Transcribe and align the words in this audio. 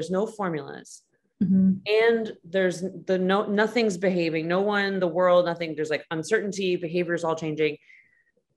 there's 0.00 0.10
no 0.10 0.26
formulas. 0.26 1.02
Mm-hmm. 1.42 1.72
And 1.86 2.32
there's 2.42 2.82
the 3.06 3.18
no 3.18 3.44
nothing's 3.44 3.98
behaving. 3.98 4.48
No 4.48 4.62
one, 4.62 4.98
the 4.98 5.06
world, 5.06 5.44
nothing. 5.44 5.74
There's 5.74 5.90
like 5.90 6.06
uncertainty, 6.10 6.76
behaviors 6.76 7.22
all 7.22 7.36
changing. 7.36 7.76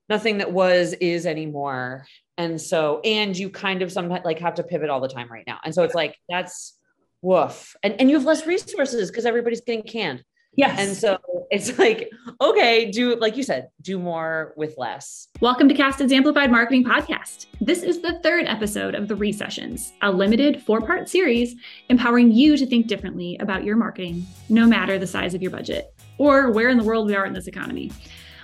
Nothing 0.07 0.37
that 0.37 0.53
was 0.53 0.93
is 0.93 1.25
anymore. 1.25 2.05
And 2.37 2.61
so, 2.61 3.01
and 3.03 3.37
you 3.37 3.49
kind 3.49 3.81
of 3.81 3.91
sometimes 3.91 4.23
like 4.23 4.39
have 4.39 4.55
to 4.55 4.63
pivot 4.63 4.89
all 4.89 5.01
the 5.01 5.09
time 5.09 5.29
right 5.29 5.43
now. 5.45 5.59
And 5.65 5.75
so 5.75 5.83
it's 5.83 5.95
like 5.95 6.17
that's 6.29 6.77
woof. 7.21 7.75
And 7.83 7.95
and 7.99 8.09
you 8.09 8.15
have 8.15 8.25
less 8.25 8.47
resources 8.47 9.11
because 9.11 9.25
everybody's 9.25 9.61
getting 9.61 9.83
canned. 9.83 10.23
Yes. 10.55 10.79
And 10.79 10.95
so 10.95 11.17
it's 11.53 11.77
like, 11.77 12.09
okay, 12.41 12.89
do, 12.89 13.15
like 13.17 13.37
you 13.37 13.43
said, 13.43 13.69
do 13.83 13.99
more 13.99 14.55
with 14.57 14.73
less. 14.75 15.27
Welcome 15.39 15.69
to 15.69 15.75
Casted's 15.75 16.11
Amplified 16.11 16.49
Marketing 16.49 16.83
Podcast. 16.83 17.45
This 17.61 17.83
is 17.83 18.01
the 18.01 18.17
third 18.23 18.47
episode 18.47 18.95
of 18.95 19.07
the 19.07 19.13
(Re)Sessions, 19.13 19.91
a 20.01 20.11
limited 20.11 20.63
four 20.63 20.81
part 20.81 21.07
series 21.07 21.55
empowering 21.89 22.31
you 22.31 22.57
to 22.57 22.65
think 22.65 22.87
differently 22.87 23.37
about 23.39 23.63
your 23.63 23.75
marketing, 23.75 24.25
no 24.49 24.65
matter 24.65 24.97
the 24.97 25.05
size 25.05 25.35
of 25.35 25.43
your 25.43 25.51
budget 25.51 25.93
or 26.17 26.49
where 26.49 26.69
in 26.69 26.77
the 26.79 26.83
world 26.83 27.05
we 27.05 27.15
are 27.15 27.27
in 27.27 27.33
this 27.33 27.45
economy. 27.45 27.91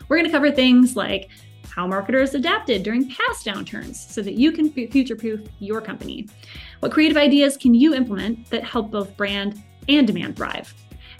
We're 0.07 0.17
going 0.17 0.27
to 0.27 0.31
cover 0.31 0.51
things 0.51 0.95
like 0.95 1.29
how 1.67 1.87
marketers 1.87 2.35
adapted 2.35 2.83
during 2.83 3.09
past 3.09 3.43
downturns 3.43 3.95
so 3.95 4.21
that 4.21 4.35
you 4.35 4.51
can 4.51 4.69
future 4.69 5.15
proof 5.15 5.39
your 5.57 5.81
company. 5.81 6.27
What 6.81 6.91
creative 6.91 7.17
ideas 7.17 7.57
can 7.57 7.73
you 7.73 7.95
implement 7.95 8.51
that 8.51 8.63
help 8.63 8.91
both 8.91 9.17
brand 9.17 9.63
and 9.87 10.05
demand 10.05 10.35
thrive? 10.35 10.71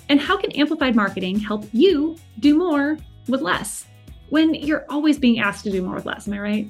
And 0.09 0.19
how 0.19 0.37
can 0.37 0.51
amplified 0.53 0.95
marketing 0.95 1.37
help 1.37 1.67
you 1.71 2.17
do 2.39 2.57
more 2.57 2.97
with 3.27 3.41
less 3.41 3.85
when 4.29 4.55
you're 4.55 4.85
always 4.89 5.19
being 5.19 5.39
asked 5.39 5.63
to 5.65 5.71
do 5.71 5.83
more 5.83 5.93
with 5.93 6.07
less? 6.07 6.27
Am 6.27 6.33
I 6.33 6.39
right? 6.39 6.69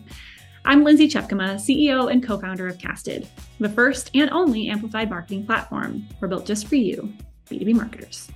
I'm 0.66 0.84
Lindsay 0.84 1.08
Tjepkema, 1.08 1.56
CEO 1.56 2.12
and 2.12 2.22
co 2.22 2.38
founder 2.38 2.68
of 2.68 2.78
Casted, 2.78 3.30
the 3.62 3.70
first 3.70 4.12
and 4.14 4.30
only 4.32 4.68
amplified 4.68 5.10
marketing 5.10 5.46
platform. 5.46 6.06
We're 6.20 6.28
built 6.28 6.46
just 6.46 6.68
for 6.68 6.76
you, 6.76 7.14
B2B 7.50 7.76
marketers. 7.76 8.30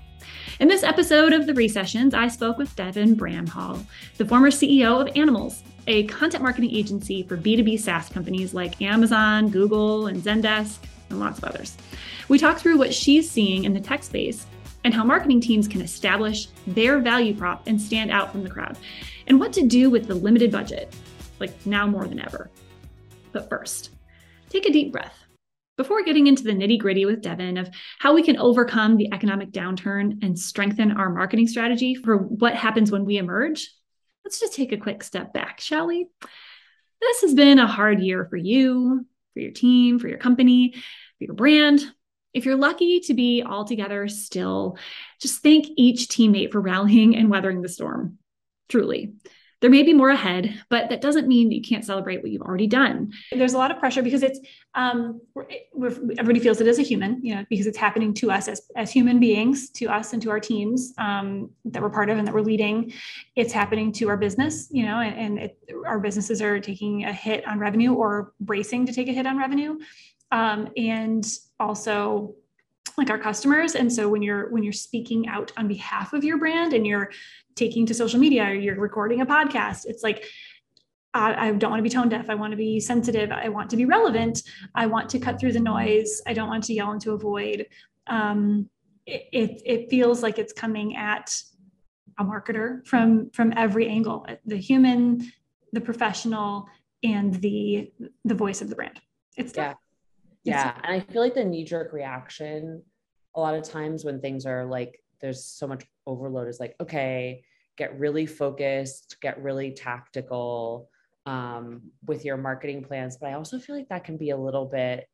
In 0.61 0.69
this 0.69 0.83
episode 0.83 1.33
of 1.33 1.47
the 1.47 1.53
(Re)Sessions, 1.53 2.13
I 2.13 2.30
spoke 2.30 2.58
with 2.58 2.73
Devin 2.78 3.17
Bramhall, 3.17 3.85
the 4.17 4.25
former 4.25 4.52
CEO 4.52 5.02
of 5.02 5.13
Animalz, 5.16 5.63
a 5.88 6.06
content 6.06 6.44
marketing 6.44 6.72
agency 6.72 7.23
for 7.23 7.35
B2B 7.35 7.78
SaaS 7.78 8.08
companies 8.08 8.53
like 8.53 8.81
Amazon, 8.81 9.50
Google, 9.50 10.08
and 10.08 10.23
Zendesk, 10.23 10.78
and 11.09 11.19
lots 11.19 11.39
of 11.39 11.44
others. 11.44 11.75
We 12.30 12.39
talked 12.39 12.61
through 12.61 12.78
what 12.78 12.94
she's 12.94 13.30
seeing 13.30 13.66
in 13.66 13.73
the 13.73 13.81
tech 13.81 14.02
space 14.02 14.45
and 14.84 14.94
how 14.94 15.03
marketing 15.03 15.42
teams 15.42 15.67
can 15.67 15.81
establish 15.81 16.48
their 16.67 17.00
value 17.00 17.34
prop 17.34 17.67
and 17.67 17.81
stand 17.81 18.12
out 18.12 18.31
from 18.31 18.44
the 18.44 18.50
crowd, 18.50 18.78
and 19.28 19.40
what 19.40 19.53
to 19.53 19.66
do 19.66 19.90
with 19.90 20.08
the 20.08 20.16
limited 20.16 20.52
budget, 20.52 20.94
like 21.40 21.53
now 21.66 21.88
more 21.88 22.06
than 22.06 22.20
ever. 22.20 22.50
But 23.31 23.50
first, 23.50 23.92
take 24.50 24.66
a 24.66 24.72
deep 24.72 24.92
breath. 24.92 25.17
Before 25.75 26.03
getting 26.03 26.28
into 26.28 26.44
the 26.44 26.52
nitty 26.52 26.80
gritty 26.80 27.06
with 27.06 27.22
Devin 27.22 27.58
of 27.58 27.70
how 27.98 28.14
we 28.14 28.22
can 28.22 28.38
overcome 28.38 28.95
the 28.95 29.12
economic 29.12 29.52
downturn 29.52 30.23
and 30.23 30.38
strengthen 30.38 30.92
our 30.92 31.09
marketing 31.09 31.47
strategy 31.47 31.95
for 31.95 32.18
what 32.18 32.53
happens 32.53 32.92
when 32.92 33.06
we 33.06 33.18
emerge, 33.18 33.72
let's 34.23 34.40
just 34.40 34.53
take 34.53 34.72
a 34.72 34.78
quick 34.78 35.03
step 35.03 35.34
back, 35.34 35.59
shall 35.59 35.88
we? 35.88 36.08
This 37.02 37.22
has 37.22 37.34
been 37.34 37.58
a 37.58 37.66
hard 37.66 38.02
year 38.02 38.28
for 38.30 38.38
you, 38.38 39.06
for 39.34 39.40
your 39.40 39.52
team, 39.52 39.97
for 39.97 40.08
your 40.08 40.20
company, 40.20 40.73
for 40.73 41.23
your 41.23 41.34
brand, 41.34 41.81
if 42.34 42.45
you're 42.45 42.56
lucky 42.56 43.00
to 43.02 43.14
be 43.14 43.44
all 43.44 43.66
together 43.66 44.08
still, 44.08 44.78
just 45.22 45.42
thank 45.42 45.67
each 45.78 46.08
teammate 46.08 46.52
for 46.52 46.59
rallying 46.59 47.16
and 47.16 47.30
weathering 47.30 47.62
the 47.62 47.70
storm. 47.70 48.17
Truly. 48.70 49.14
There 49.64 49.70
may 49.70 49.84
be 49.84 49.94
more 49.94 50.09
ahead, 50.09 50.62
but 50.70 50.90
that 50.90 51.00
doesn't 51.00 51.25
mean 51.25 51.48
that 51.48 51.56
you 51.56 51.62
can't 51.62 51.86
celebrate 51.86 52.22
what 52.22 52.31
you've 52.31 52.42
already 52.42 52.67
done. 52.67 53.14
There's 53.31 53.53
a 53.53 53.58
lot 53.58 53.72
of 53.72 53.80
pressure 53.80 54.02
because 54.02 54.22
it's 54.22 54.38
um, 54.75 55.22
everybody 56.17 56.42
feels 56.42 56.59
it 56.59 56.67
as 56.67 56.80
a 56.80 56.81
human, 56.81 57.23
you 57.23 57.34
know, 57.34 57.45
because 57.50 57.66
it's 57.66 57.78
happening 57.78 58.14
to 58.16 58.30
us 58.30 58.50
as, 58.50 58.64
as 58.75 58.92
human 58.92 59.22
beings, 59.22 59.70
to 59.70 59.86
us 59.86 60.12
and 60.12 60.22
to 60.22 60.31
our 60.31 60.40
teams 60.42 60.94
um, 60.97 61.50
that 61.64 61.81
we're 61.81 61.90
part 61.90 62.09
of 62.09 62.18
and 62.18 62.28
that 62.28 62.34
we're 62.34 62.42
leading. 62.42 62.92
It's 63.38 63.53
happening 63.53 63.94
to 63.94 64.09
our 64.09 64.18
business, 64.18 64.68
you 64.69 64.86
know, 64.86 65.00
and, 65.00 65.18
and 65.18 65.40
it, 65.40 65.57
our 65.86 66.00
businesses 66.00 66.41
are 66.41 66.59
taking 66.59 67.06
a 67.06 67.13
hit 67.13 67.47
on 67.47 67.57
revenue 67.57 67.94
or 67.94 68.34
bracing 68.41 68.86
to 68.88 68.94
take 68.94 69.07
a 69.07 69.13
hit 69.13 69.25
on 69.25 69.38
revenue 69.38 69.78
um, 70.33 70.67
and 70.75 71.25
also 71.59 72.35
like 72.97 73.09
our 73.09 73.17
customers 73.17 73.75
and 73.75 73.91
so 73.91 74.09
when 74.09 74.21
you're 74.21 74.49
when 74.49 74.63
you're 74.63 74.73
speaking 74.73 75.27
out 75.27 75.51
on 75.55 75.67
behalf 75.67 76.11
of 76.13 76.23
your 76.23 76.38
brand 76.38 76.73
and 76.73 76.85
you're 76.85 77.09
taking 77.55 77.85
to 77.85 77.94
social 77.94 78.19
media 78.19 78.44
or 78.44 78.53
you're 78.53 78.79
recording 78.79 79.21
a 79.21 79.25
podcast 79.25 79.85
it's 79.85 80.03
like 80.03 80.25
I, 81.13 81.47
I 81.47 81.51
don't 81.51 81.69
want 81.69 81.79
to 81.79 81.83
be 81.83 81.89
tone 81.89 82.09
deaf. 82.09 82.27
I 82.27 82.33
want 82.33 82.51
to 82.51 82.57
be 82.57 82.79
sensitive. 82.79 83.31
I 83.31 83.47
want 83.47 83.69
to 83.69 83.77
be 83.77 83.85
relevant. 83.85 84.41
I 84.73 84.88
want 84.88 85.09
to 85.11 85.19
cut 85.19 85.39
through 85.39 85.51
the 85.51 85.59
noise. 85.59 86.23
I 86.25 86.33
don't 86.33 86.50
want 86.50 86.63
to 86.63 86.73
yell 86.73 86.91
into 86.91 87.11
a 87.11 87.19
void. 87.19 87.67
Um, 88.07 88.67
it, 89.05 89.27
it, 89.31 89.61
it 89.63 89.89
feels 89.91 90.23
like 90.23 90.39
it's 90.39 90.53
coming 90.53 90.95
at 90.95 91.31
a 92.19 92.23
marketer 92.23 92.85
from 92.85 93.29
from 93.31 93.53
every 93.55 93.88
angle 93.88 94.25
the 94.45 94.57
human 94.57 95.31
the 95.71 95.81
professional 95.81 96.67
and 97.03 97.33
the 97.35 97.91
the 98.23 98.35
voice 98.35 98.61
of 98.61 98.69
the 98.69 98.75
brand 98.75 99.01
it's 99.35 99.53
yeah 99.55 99.73
yeah 100.44 100.76
and 100.84 100.94
i 100.94 101.00
feel 101.00 101.22
like 101.22 101.34
the 101.34 101.44
knee 101.44 101.64
jerk 101.64 101.94
reaction 101.94 102.81
a 103.36 103.40
lot 103.40 103.56
of 103.56 103.64
times 103.64 104.04
when 104.06 104.20
things 104.20 104.46
are 104.46 104.66
like 104.66 105.00
there's 105.22 105.44
so 105.44 105.68
much 105.68 105.86
overload 106.06 106.48
is 106.48 106.59
like 106.59 106.76
okay 106.81 107.44
get 107.78 107.98
really 108.00 108.26
focused 108.26 109.18
get 109.22 109.42
really 109.42 109.72
tactical 109.72 110.90
um, 111.26 111.84
with 112.06 112.26
your 112.26 112.36
marketing 112.36 112.84
plans 112.84 113.18
but 113.18 113.30
i 113.30 113.34
also 113.34 113.58
feel 113.58 113.76
like 113.76 113.88
that 113.90 114.04
can 114.04 114.18
be 114.18 114.31
a 114.31 114.38
little 114.38 114.66
bit 114.66 115.08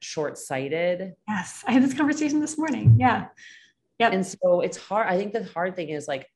short-sighted. 0.00 1.14
Yes 1.28 1.64
i 1.66 1.72
had 1.72 1.82
this 1.82 1.94
conversation 1.94 2.40
this 2.40 2.58
morning 2.58 2.96
yeah. 2.98 3.26
Yeah 3.98 4.10
and 4.10 4.26
so 4.26 4.60
it's 4.60 4.76
hard 4.76 5.06
i 5.08 5.16
think 5.16 5.32
the 5.32 5.44
hard 5.44 5.74
thing 5.76 5.88
is 5.88 6.06
like 6.06 6.26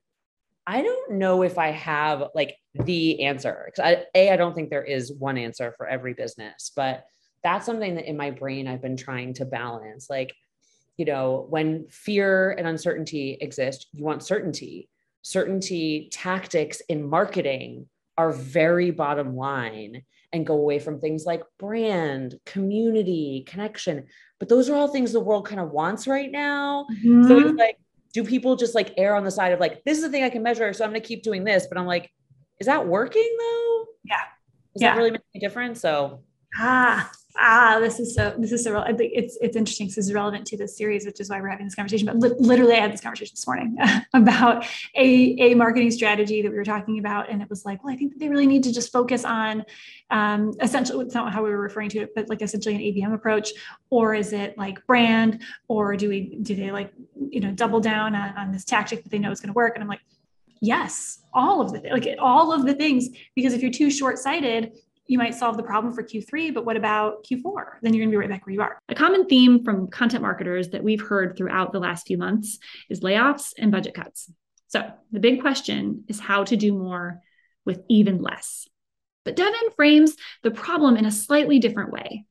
i 0.67 0.81
don't 0.81 1.13
know 1.13 1.43
if 1.43 1.59
i 1.59 1.69
have 1.69 2.29
like 2.35 2.57
the 2.73 3.25
answer 3.25 3.71
Cause 3.77 3.85
I, 3.85 4.05
a 4.15 4.31
i 4.31 4.37
don't 4.37 4.55
think 4.55 4.71
there 4.71 4.85
is 4.85 5.13
one 5.13 5.37
answer 5.37 5.75
for 5.77 5.87
every 5.87 6.15
business 6.15 6.73
but 6.75 7.05
that's 7.43 7.67
something 7.67 7.95
that 7.95 8.09
in 8.09 8.17
my 8.17 8.31
brain 8.31 8.69
I've 8.69 8.83
been 8.83 8.97
trying 8.97 9.35
to 9.35 9.45
balance. 9.45 10.09
Like, 10.11 10.35
you 10.97 11.05
know, 11.05 11.47
when 11.49 11.87
fear 11.89 12.53
and 12.53 12.67
uncertainty 12.67 13.39
exist, 13.41 13.89
you 13.93 14.05
want 14.05 14.23
certainty. 14.23 14.89
Certainty 15.23 16.09
tactics 16.13 16.81
in 16.89 17.09
marketing 17.09 17.87
are 18.19 18.33
very 18.33 18.91
bottom 18.91 19.37
line 19.37 20.03
and 20.33 20.47
go 20.47 20.55
away 20.55 20.79
from 20.79 21.01
things 21.01 21.25
like 21.25 21.43
brand, 21.59 22.39
community, 22.47 23.45
connection. 23.49 24.07
But 24.39 24.49
those 24.49 24.69
are 24.69 24.77
all 24.77 24.89
things 24.89 25.13
the 25.13 25.21
world 25.21 25.47
kind 25.47 25.61
of 25.61 25.71
wants 25.71 26.07
right 26.07 26.31
now. 26.31 26.87
Mm-hmm. 26.93 27.27
So 27.27 27.39
it's 27.39 27.59
like, 27.59 27.79
do 28.13 28.25
people 28.25 28.57
just 28.57 28.75
like 28.75 28.95
err 28.97 29.15
on 29.15 29.25
the 29.25 29.31
side 29.31 29.53
of 29.53 29.61
like, 29.61 29.83
this 29.85 29.97
is 29.97 30.05
the 30.05 30.11
thing 30.11 30.25
I 30.25 30.31
can 30.31 30.43
measure, 30.43 30.73
so 30.73 30.85
I'm 30.85 30.91
going 30.91 31.01
to 31.01 31.07
keep 31.07 31.23
doing 31.23 31.45
this? 31.45 31.67
But 31.67 31.79
I'm 31.79 31.87
like, 31.87 32.11
is 32.59 32.67
that 32.67 32.87
working 32.87 33.37
though? 33.39 33.85
Yeah. 34.05 34.17
Does 34.75 34.83
yeah. 34.83 34.93
that 34.93 34.99
really 34.99 35.11
make 35.13 35.21
a 35.35 35.41
difference? 35.41 35.81
So 35.81 36.23
ah 36.59 37.11
ah 37.39 37.79
this 37.81 38.01
is 38.01 38.15
so 38.15 38.35
this 38.39 38.53
is 38.53 38.65
so 38.65 38.79
I 38.79 38.93
think 38.93 39.13
it's 39.15 39.39
it's 39.41 39.57
interesting 39.57 39.87
this 39.87 39.99
is 39.99 40.13
relevant 40.13 40.47
to 40.49 40.57
this 40.57 40.77
series 40.77 41.07
which 41.07 41.21
is 41.21 41.31
why 41.31 41.41
we're 41.41 41.49
having 41.49 41.67
this 41.67 41.75
conversation 41.75 42.07
but 42.07 42.17
li- 42.17 42.37
literally 42.39 42.75
i 42.75 42.81
had 42.81 42.93
this 42.93 43.01
conversation 43.01 43.33
this 43.35 43.47
morning 43.47 43.77
about 44.15 44.67
a 44.97 45.37
a 45.39 45.55
marketing 45.55 45.91
strategy 45.91 46.43
that 46.43 46.51
we 46.51 46.57
were 46.57 46.65
talking 46.65 46.99
about 46.99 47.31
and 47.31 47.41
it 47.41 47.49
was 47.49 47.65
like 47.65 47.83
well 47.85 47.93
i 47.93 47.97
think 47.97 48.19
they 48.19 48.29
really 48.29 48.47
need 48.47 48.65
to 48.65 48.73
just 48.73 48.93
focus 48.93 49.25
on 49.25 49.65
um 50.11 50.53
essentially 50.61 51.05
it's 51.05 51.15
not 51.15 51.33
how 51.33 51.43
we 51.43 51.51
were 51.51 51.61
referring 51.61 51.89
to 51.89 52.01
it 52.01 52.15
but 52.15 52.29
like 52.29 52.43
essentially 52.43 52.75
an 52.75 52.81
abm 52.81 53.15
approach 53.15 53.51
or 53.91 54.15
is 54.15 54.33
it 54.33 54.59
like 54.59 54.85
brand 54.87 55.43
or 55.69 55.97
do 55.97 56.09
we 56.09 56.37
do 56.43 56.55
they 56.55 56.71
like 56.71 56.93
you 57.31 57.41
know 57.41 57.53
double 57.53 57.81
down 57.81 58.15
on, 58.15 58.37
on 58.37 58.53
this 58.53 58.65
tactic 58.65 59.03
that 59.03 59.11
they 59.11 59.19
know 59.19 59.31
is 59.31 59.41
going 59.41 59.49
to 59.49 59.55
work? 59.55 59.75
And 59.75 59.83
i'm 59.83 59.89
like 59.89 60.01
yes 60.61 61.23
all 61.33 61.61
of 61.61 61.73
the 61.73 61.81
like 61.91 62.07
all 62.19 62.53
of 62.53 62.67
the 62.67 62.75
things 62.75 63.09
because 63.35 63.55
if 63.55 63.63
you're 63.63 63.71
too 63.71 63.91
short-sighted 63.91 64.73
you 65.11 65.19
might 65.19 65.35
solve 65.35 65.57
the 65.57 65.63
problem 65.65 65.93
for 65.93 66.05
Q3, 66.05 66.55
but 66.55 66.65
what 66.65 66.77
about 66.77 67.25
Q4? 67.25 67.81
Then 67.83 67.93
you're 67.93 68.03
going 68.03 68.13
to 68.13 68.15
be 68.15 68.17
right 68.17 68.29
back 68.29 68.47
where 68.47 68.55
you 68.55 68.63
are. 68.63 68.79
A 68.89 68.95
common 68.95 69.27
theme 69.27 69.65
from 69.65 69.89
content 69.89 70.23
marketers 70.23 70.69
that 70.69 70.85
we've 70.85 71.01
heard 71.01 71.37
throughout 71.37 71.73
the 71.73 71.81
last 71.81 72.07
few 72.07 72.17
months 72.17 72.61
is 72.89 73.01
layoffs 73.01 73.53
and 73.59 73.73
budget 73.73 73.93
cuts. 73.93 74.33
So 74.69 74.89
the 75.11 75.19
big 75.19 75.41
question 75.41 76.05
is 76.07 76.21
how 76.21 76.45
to 76.45 76.57
do 76.57 76.73
more 76.73 77.23
with 77.67 77.83
even 77.89 78.23
less. 78.23 78.69
But 79.25 79.35
Devin 79.35 79.73
frames 79.75 80.15
the 80.45 80.53
problem 80.53 80.97
in 80.97 81.07
a 81.07 81.11
slightly 81.11 81.59
different 81.59 81.91
way. 81.91 82.25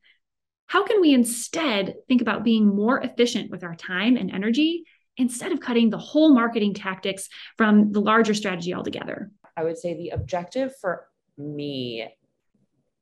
How 0.68 0.86
can 0.86 1.02
we 1.02 1.14
instead 1.14 1.96
think 2.08 2.22
about 2.22 2.46
being 2.46 2.66
more 2.66 2.98
efficient 3.02 3.52
with 3.52 3.66
our 3.66 3.76
time 3.76 4.16
and 4.16 4.32
energy 4.32 4.86
instead 5.18 5.52
of 5.52 5.60
cutting 5.60 5.90
the 5.90 5.98
whole 5.98 6.34
marketing 6.34 6.76
tactics 6.76 7.28
from 7.58 7.92
the 7.92 8.00
larger 8.00 8.34
strategy 8.34 8.74
altogether? 8.74 9.32
I 9.58 9.66
would 9.66 9.78
say 9.78 9.96
the 9.96 10.12
objective 10.12 10.72
for 10.80 11.08
me 11.38 12.08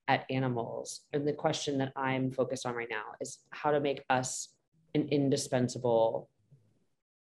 at 0.07 0.29
Animalz. 0.29 0.99
And 1.13 1.27
the 1.27 1.33
question 1.33 1.77
that 1.79 1.91
I'm 1.95 2.31
focused 2.31 2.65
on 2.65 2.75
right 2.75 2.87
now 2.89 3.03
is 3.19 3.39
how 3.49 3.71
to 3.71 3.79
make 3.79 4.03
us 4.09 4.49
an 4.95 5.09
indispensable 5.11 6.29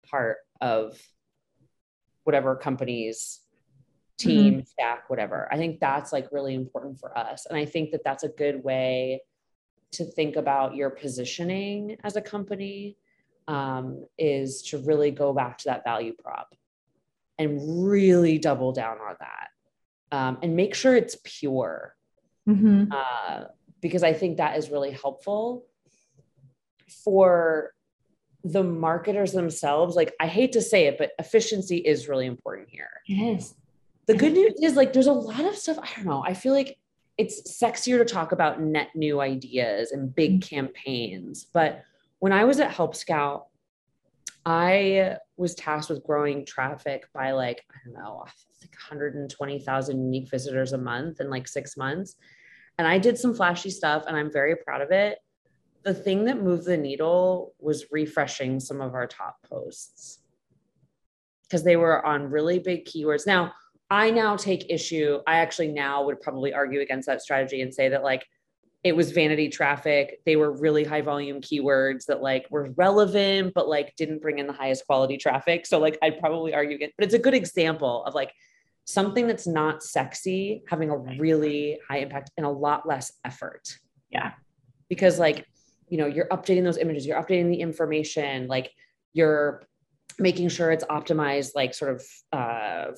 part 0.09 0.39
of 0.61 1.01
whatever 2.25 2.57
company's 2.57 3.41
team, 4.19 4.55
mm-hmm. 4.55 4.65
staff, 4.65 5.01
whatever. 5.09 5.49
I 5.53 5.57
think 5.57 5.81
that's 5.81 6.13
like 6.13 6.29
really 6.33 6.55
important 6.55 6.99
for 6.99 7.17
us. 7.17 7.47
And 7.47 7.59
I 7.59 7.65
think 7.65 7.91
that 7.91 8.05
that's 8.05 8.25
a 8.25 8.29
good 8.29 8.63
way 8.63 9.23
to 9.93 10.05
think 10.05 10.37
about 10.37 10.75
your 10.75 10.91
positioning 10.91 11.97
as 12.03 12.17
a 12.17 12.21
company 12.21 12.97
um, 13.49 14.05
is 14.19 14.63
to 14.63 14.79
really 14.79 15.11
go 15.11 15.33
back 15.33 15.59
to 15.59 15.65
that 15.67 15.85
value 15.85 16.15
prop 16.21 16.55
and 17.39 17.89
really 17.89 18.39
double 18.39 18.73
down 18.73 18.99
on 18.99 19.17
that 19.21 19.49
um, 20.17 20.39
and 20.43 20.57
make 20.57 20.75
sure 20.75 20.97
it's 20.97 21.17
pure 21.23 21.96
mm-hmm. 22.49 22.93
uh, 22.93 23.45
because 23.81 24.03
I 24.03 24.13
think 24.13 24.37
that 24.37 24.57
is 24.57 24.71
really 24.71 24.91
helpful 24.91 25.67
for 27.05 27.73
the 28.45 28.63
marketers 28.63 29.33
themselves. 29.33 29.97
Like, 29.97 30.15
I 30.21 30.27
hate 30.27 30.53
to 30.53 30.63
say 30.63 30.87
it, 30.87 30.99
but 30.99 31.13
efficiency 31.19 31.79
is 31.79 32.09
really 32.09 32.27
important 32.27 32.69
here. 32.71 32.91
It 33.09 33.15
is. 33.15 33.55
The 34.07 34.15
good 34.15 34.35
news 34.35 34.55
is, 34.63 34.77
like, 34.77 34.93
there's 34.93 35.09
a 35.09 35.13
lot 35.13 35.45
of 35.45 35.57
stuff. 35.57 35.79
I 35.83 35.89
don't 35.97 36.07
know. 36.07 36.23
I 36.25 36.35
feel 36.35 36.53
like 36.53 36.79
it's 37.19 37.61
sexier 37.61 37.99
to 37.99 38.05
talk 38.05 38.33
about 38.33 38.61
net 38.61 38.89
new 38.95 39.21
ideas 39.21 39.91
and 39.91 40.15
big 40.15 40.41
mm-hmm. 40.41 40.55
campaigns. 40.57 41.47
But 41.53 41.83
when 42.19 42.33
I 42.33 42.45
was 42.45 42.61
at 42.61 42.71
Help 42.71 42.95
Scout, 42.95 43.47
I 44.45 45.17
was 45.37 45.55
tasked 45.55 45.91
with 45.91 46.05
growing 46.05 46.47
traffic 46.47 47.09
by 47.13 47.33
like, 47.33 47.65
I 47.71 47.79
don't 47.85 47.95
know, 47.95 48.25
like 48.63 48.71
120,000 48.71 50.05
unique 50.05 50.31
visitors 50.31 50.73
a 50.73 50.79
month 50.79 51.21
in 51.21 51.31
like 51.31 51.49
six 51.49 51.77
months. 51.77 52.17
And 52.79 52.87
I 52.87 52.99
did 52.99 53.19
some 53.19 53.35
flashy 53.35 53.71
stuff 53.71 54.05
and 54.07 54.17
I'm 54.17 54.31
very 54.31 54.57
proud 54.57 54.83
of 54.83 54.91
it. 54.91 55.19
The 55.85 55.95
thing 55.95 56.25
that 56.25 56.43
moved 56.43 56.65
the 56.65 56.77
needle 56.77 57.55
was 57.59 57.87
refreshing 57.91 58.61
some 58.61 58.81
of 58.81 58.95
our 58.95 59.07
top 59.07 59.37
posts 59.49 60.21
because 61.45 61.63
they 61.63 61.77
were 61.77 62.05
on 62.05 62.31
really 62.31 62.59
big 62.59 62.85
keywords. 62.85 63.27
Now, 63.27 63.53
I 63.89 64.11
now 64.11 64.37
take 64.37 64.69
issue. 64.69 65.21
I 65.27 65.37
actually 65.37 65.69
now 65.69 66.05
would 66.05 66.21
probably 66.21 66.53
argue 66.53 66.81
against 66.81 67.07
that 67.07 67.23
strategy 67.23 67.63
and 67.63 67.73
say 67.73 67.89
that 67.89 68.03
like 68.03 68.27
it 68.83 68.95
was 68.95 69.13
vanity 69.13 69.49
traffic. 69.49 70.21
They 70.27 70.37
were 70.37 70.53
really 70.53 70.85
high 70.85 71.03
volume 71.03 71.41
keywords 71.41 72.07
that 72.07 72.21
like 72.21 72.47
were 72.51 72.73
relevant, 72.77 73.55
but 73.55 73.69
like 73.69 73.95
didn't 73.97 74.23
bring 74.23 74.39
in 74.39 74.47
the 74.47 74.53
highest 74.53 74.87
quality 74.87 75.17
traffic. 75.17 75.67
So 75.67 75.79
like 75.79 75.99
I'd 76.03 76.19
probably 76.19 76.53
argue 76.53 76.77
against, 76.77 76.95
but 76.97 77.05
it's 77.05 77.15
a 77.15 77.19
good 77.19 77.35
example 77.35 78.05
of 78.05 78.15
like 78.15 78.33
something 78.87 79.27
that's 79.27 79.47
not 79.47 79.83
sexy 79.83 80.63
having 80.69 80.91
a 80.91 80.97
really 80.97 81.79
high 81.89 81.99
impact 81.99 82.31
and 82.37 82.47
a 82.47 82.51
lot 82.51 82.87
less 82.87 83.13
effort. 83.25 83.77
Yeah. 84.11 84.33
Because 84.89 85.19
like, 85.19 85.47
you 85.89 85.99
know, 85.99 86.07
you're 86.07 86.29
updating 86.29 86.65
those 86.65 86.79
images, 86.79 87.07
you're 87.07 87.21
updating 87.23 87.51
the 87.51 87.61
information, 87.61 88.47
like 88.47 88.73
you're 89.13 89.63
making 90.19 90.49
sure 90.49 90.71
it's 90.71 90.85
optimized, 90.85 91.51
like 91.55 91.75
sort 91.75 91.95
of 91.95 92.05
uh, 92.33 92.93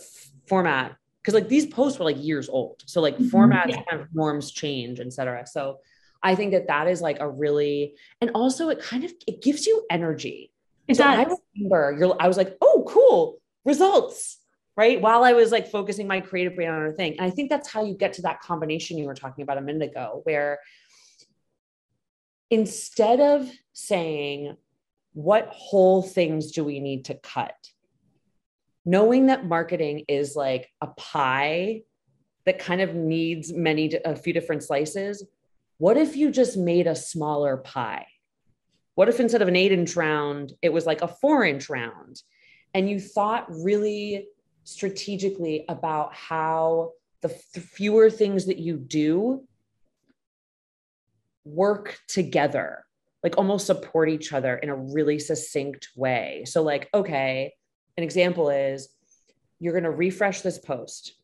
format 0.46 0.96
because 1.28 1.34
like 1.38 1.48
these 1.50 1.66
posts 1.66 1.98
were 1.98 2.06
like 2.06 2.16
years 2.18 2.48
old 2.48 2.82
so 2.86 3.02
like 3.02 3.14
mm-hmm. 3.18 3.36
formats 3.36 3.68
yeah. 3.68 3.82
kind 3.90 4.00
of 4.00 4.08
norms 4.14 4.50
change 4.50 4.98
etc 4.98 5.46
so 5.46 5.78
i 6.22 6.34
think 6.34 6.52
that 6.52 6.66
that 6.68 6.88
is 6.88 7.02
like 7.02 7.18
a 7.20 7.28
really 7.28 7.94
and 8.22 8.30
also 8.34 8.70
it 8.70 8.80
kind 8.80 9.04
of 9.04 9.12
it 9.26 9.42
gives 9.42 9.66
you 9.66 9.84
energy 9.90 10.50
it 10.86 10.96
so 10.96 11.04
does. 11.04 11.18
i 11.18 11.36
remember 11.54 11.96
you're 11.98 12.16
i 12.18 12.26
was 12.26 12.38
like 12.38 12.56
oh 12.62 12.82
cool 12.88 13.38
results 13.66 14.38
right? 14.78 15.00
While 15.00 15.24
i 15.24 15.32
was 15.32 15.52
like 15.52 15.68
focusing 15.70 16.06
my 16.06 16.20
creative 16.20 16.54
brain 16.54 16.70
on 16.70 16.86
a 16.86 16.92
thing. 16.92 17.12
And 17.18 17.26
i 17.26 17.30
think 17.30 17.50
that's 17.50 17.68
how 17.68 17.84
you 17.84 17.94
get 17.94 18.14
to 18.14 18.22
that 18.22 18.40
combination 18.40 18.96
you 18.96 19.04
were 19.04 19.14
talking 19.14 19.42
about 19.42 19.58
a 19.58 19.60
minute 19.60 19.90
ago 19.90 20.20
where 20.24 20.60
instead 22.50 23.20
of 23.20 23.50
saying 23.74 24.56
what 25.12 25.48
whole 25.48 26.00
things 26.02 26.52
do 26.52 26.64
we 26.64 26.80
need 26.80 27.04
to 27.06 27.14
cut? 27.14 27.54
knowing 28.84 29.26
that 29.26 29.44
marketing 29.44 30.02
is 30.08 30.34
like 30.34 30.70
a 30.80 30.86
pie 30.86 31.82
that 32.46 32.58
kind 32.58 32.80
of 32.80 32.94
needs 32.94 33.52
many 33.52 33.92
a 34.06 34.16
few 34.16 34.32
different 34.32 34.62
slices 34.62 35.26
what 35.78 35.96
if 35.96 36.16
you 36.16 36.30
just 36.30 36.56
made 36.56 36.88
a 36.88 36.96
smaller 36.96 37.56
pie? 37.56 38.06
What 38.96 39.08
if 39.08 39.20
instead 39.20 39.42
of 39.42 39.48
an 39.48 39.54
eight 39.54 39.70
inch 39.70 39.94
round 39.94 40.52
it 40.60 40.72
was 40.72 40.86
like 40.86 41.02
a 41.02 41.08
four 41.08 41.44
inch 41.44 41.70
round? 41.70 42.20
And 42.74 42.90
you 42.90 42.98
thought 43.00 43.46
really 43.48 44.26
strategically 44.68 45.64
about 45.68 46.14
how 46.14 46.92
the 47.20 47.28
fewer 47.28 48.10
things 48.10 48.46
that 48.46 48.58
you 48.58 48.76
do 48.76 49.44
work 51.44 51.98
together 52.08 52.84
like 53.22 53.36
almost 53.36 53.66
support 53.66 54.08
each 54.08 54.32
other 54.32 54.56
in 54.56 54.68
a 54.68 54.76
really 54.76 55.18
succinct 55.18 55.88
way 55.96 56.44
so 56.46 56.62
like 56.62 56.88
okay 56.92 57.52
an 57.96 58.04
example 58.04 58.50
is 58.50 58.88
you're 59.58 59.72
going 59.72 59.84
to 59.84 59.90
refresh 59.90 60.42
this 60.42 60.58
post 60.58 61.14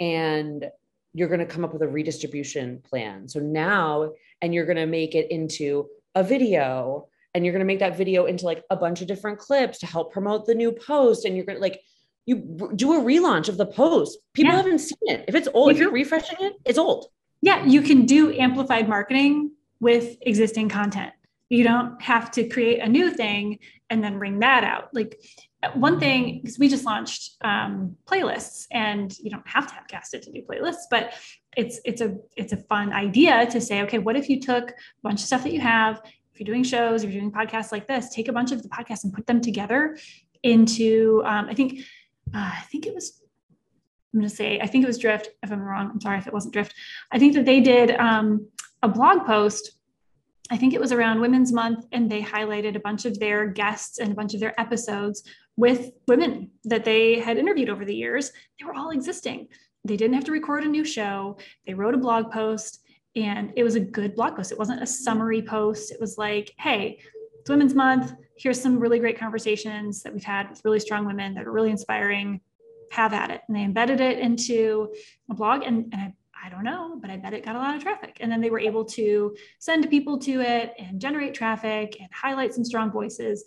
and 0.00 0.66
you're 1.14 1.28
going 1.28 1.40
to 1.40 1.46
come 1.46 1.64
up 1.64 1.72
with 1.72 1.82
a 1.82 1.88
redistribution 1.88 2.82
plan. 2.82 3.28
So 3.28 3.40
now, 3.40 4.12
and 4.42 4.52
you're 4.52 4.66
going 4.66 4.76
to 4.76 4.86
make 4.86 5.14
it 5.14 5.30
into 5.30 5.88
a 6.14 6.22
video 6.22 7.08
and 7.34 7.44
you're 7.44 7.52
going 7.52 7.60
to 7.60 7.66
make 7.66 7.78
that 7.78 7.96
video 7.96 8.26
into 8.26 8.44
like 8.44 8.64
a 8.70 8.76
bunch 8.76 9.00
of 9.00 9.08
different 9.08 9.38
clips 9.38 9.78
to 9.78 9.86
help 9.86 10.12
promote 10.12 10.46
the 10.46 10.54
new 10.54 10.72
post. 10.72 11.24
And 11.24 11.36
you're 11.36 11.46
going 11.46 11.56
to 11.56 11.62
like, 11.62 11.80
you 12.26 12.70
do 12.74 12.92
a 12.92 13.02
relaunch 13.02 13.48
of 13.48 13.56
the 13.56 13.66
post. 13.66 14.18
People 14.34 14.52
yeah. 14.52 14.58
haven't 14.58 14.80
seen 14.80 14.98
it. 15.02 15.24
If 15.28 15.34
it's 15.34 15.48
old, 15.54 15.70
if 15.70 15.78
you're 15.78 15.92
refreshing 15.92 16.38
it, 16.40 16.54
it's 16.64 16.78
old. 16.78 17.06
Yeah, 17.40 17.64
you 17.64 17.82
can 17.82 18.04
do 18.04 18.32
amplified 18.32 18.88
marketing 18.88 19.52
with 19.80 20.16
existing 20.22 20.68
content. 20.68 21.12
You 21.48 21.62
don't 21.62 22.02
have 22.02 22.32
to 22.32 22.48
create 22.48 22.80
a 22.80 22.88
new 22.88 23.10
thing 23.10 23.60
and 23.88 24.02
then 24.02 24.18
wring 24.18 24.40
that 24.40 24.64
out. 24.64 24.92
Like 24.92 25.20
one 25.74 26.00
thing, 26.00 26.40
because 26.42 26.58
we 26.58 26.68
just 26.68 26.84
launched 26.84 27.36
um, 27.42 27.96
playlists, 28.06 28.66
and 28.72 29.16
you 29.18 29.30
don't 29.30 29.46
have 29.46 29.68
to 29.68 29.74
have 29.74 29.86
casted 29.86 30.22
to 30.22 30.32
do 30.32 30.42
playlists, 30.42 30.86
but 30.90 31.14
it's 31.56 31.80
it's 31.84 32.00
a 32.00 32.16
it's 32.36 32.52
a 32.52 32.56
fun 32.56 32.92
idea 32.92 33.46
to 33.46 33.60
say, 33.60 33.82
okay, 33.82 33.98
what 33.98 34.16
if 34.16 34.28
you 34.28 34.40
took 34.40 34.70
a 34.70 34.74
bunch 35.02 35.20
of 35.20 35.26
stuff 35.26 35.44
that 35.44 35.52
you 35.52 35.60
have, 35.60 36.02
if 36.32 36.40
you're 36.40 36.46
doing 36.46 36.64
shows, 36.64 37.04
if 37.04 37.10
you're 37.10 37.20
doing 37.20 37.32
podcasts 37.32 37.72
like 37.72 37.86
this, 37.86 38.10
take 38.10 38.28
a 38.28 38.32
bunch 38.32 38.52
of 38.52 38.62
the 38.62 38.68
podcasts 38.68 39.04
and 39.04 39.12
put 39.12 39.26
them 39.26 39.40
together 39.40 39.96
into. 40.42 41.22
Um, 41.24 41.46
I 41.48 41.54
think 41.54 41.80
uh, 42.34 42.52
I 42.58 42.64
think 42.70 42.86
it 42.86 42.94
was 42.94 43.22
I'm 44.14 44.20
going 44.20 44.30
to 44.30 44.34
say, 44.34 44.58
I 44.60 44.66
think 44.66 44.82
it 44.82 44.86
was 44.86 44.98
Drift. 44.98 45.28
If 45.42 45.52
I'm 45.52 45.60
wrong, 45.60 45.90
I'm 45.90 46.00
sorry 46.00 46.16
if 46.16 46.26
it 46.26 46.32
wasn't 46.32 46.54
Drift. 46.54 46.74
I 47.12 47.18
think 47.18 47.34
that 47.34 47.44
they 47.44 47.60
did 47.60 47.90
um, 47.96 48.48
a 48.82 48.88
blog 48.88 49.26
post 49.26 49.76
I 50.50 50.56
think 50.56 50.74
it 50.74 50.80
was 50.80 50.92
around 50.92 51.20
Women's 51.20 51.52
Month, 51.52 51.86
and 51.92 52.10
they 52.10 52.22
highlighted 52.22 52.76
a 52.76 52.80
bunch 52.80 53.04
of 53.04 53.18
their 53.18 53.46
guests 53.46 53.98
and 53.98 54.12
a 54.12 54.14
bunch 54.14 54.34
of 54.34 54.40
their 54.40 54.58
episodes 54.60 55.24
with 55.56 55.90
women 56.06 56.50
that 56.64 56.84
they 56.84 57.18
had 57.18 57.38
interviewed 57.38 57.70
over 57.70 57.84
the 57.84 57.94
years. 57.94 58.30
They 58.58 58.66
were 58.66 58.74
all 58.74 58.90
existing. 58.90 59.48
They 59.84 59.96
didn't 59.96 60.14
have 60.14 60.24
to 60.24 60.32
record 60.32 60.64
a 60.64 60.68
new 60.68 60.84
show. 60.84 61.38
They 61.66 61.74
wrote 61.74 61.94
a 61.94 61.98
blog 61.98 62.30
post, 62.30 62.80
and 63.16 63.52
it 63.56 63.64
was 63.64 63.74
a 63.74 63.80
good 63.80 64.14
blog 64.14 64.36
post. 64.36 64.52
It 64.52 64.58
wasn't 64.58 64.82
a 64.82 64.86
summary 64.86 65.42
post. 65.42 65.90
It 65.90 66.00
was 66.00 66.16
like, 66.16 66.52
hey, 66.58 67.00
it's 67.40 67.50
Women's 67.50 67.74
Month. 67.74 68.12
Here's 68.38 68.60
some 68.60 68.78
really 68.78 68.98
great 68.98 69.18
conversations 69.18 70.02
that 70.02 70.12
we've 70.12 70.24
had 70.24 70.50
with 70.50 70.62
really 70.64 70.80
strong 70.80 71.06
women 71.06 71.34
that 71.34 71.46
are 71.46 71.52
really 71.52 71.70
inspiring. 71.70 72.40
Have 72.92 73.12
at 73.12 73.32
it. 73.32 73.40
And 73.48 73.56
they 73.56 73.64
embedded 73.64 74.00
it 74.00 74.20
into 74.20 74.92
a 75.28 75.34
blog, 75.34 75.64
and, 75.64 75.92
and 75.92 76.00
I 76.00 76.14
I 76.44 76.48
don't 76.48 76.64
know, 76.64 76.98
but 77.00 77.10
I 77.10 77.16
bet 77.16 77.34
it 77.34 77.44
got 77.44 77.56
a 77.56 77.58
lot 77.58 77.74
of 77.74 77.82
traffic. 77.82 78.18
And 78.20 78.30
then 78.30 78.40
they 78.40 78.50
were 78.50 78.60
able 78.60 78.84
to 78.84 79.34
send 79.58 79.90
people 79.90 80.18
to 80.20 80.40
it 80.40 80.74
and 80.78 81.00
generate 81.00 81.34
traffic 81.34 81.96
and 81.98 82.08
highlight 82.12 82.54
some 82.54 82.64
strong 82.64 82.92
voices. 82.92 83.44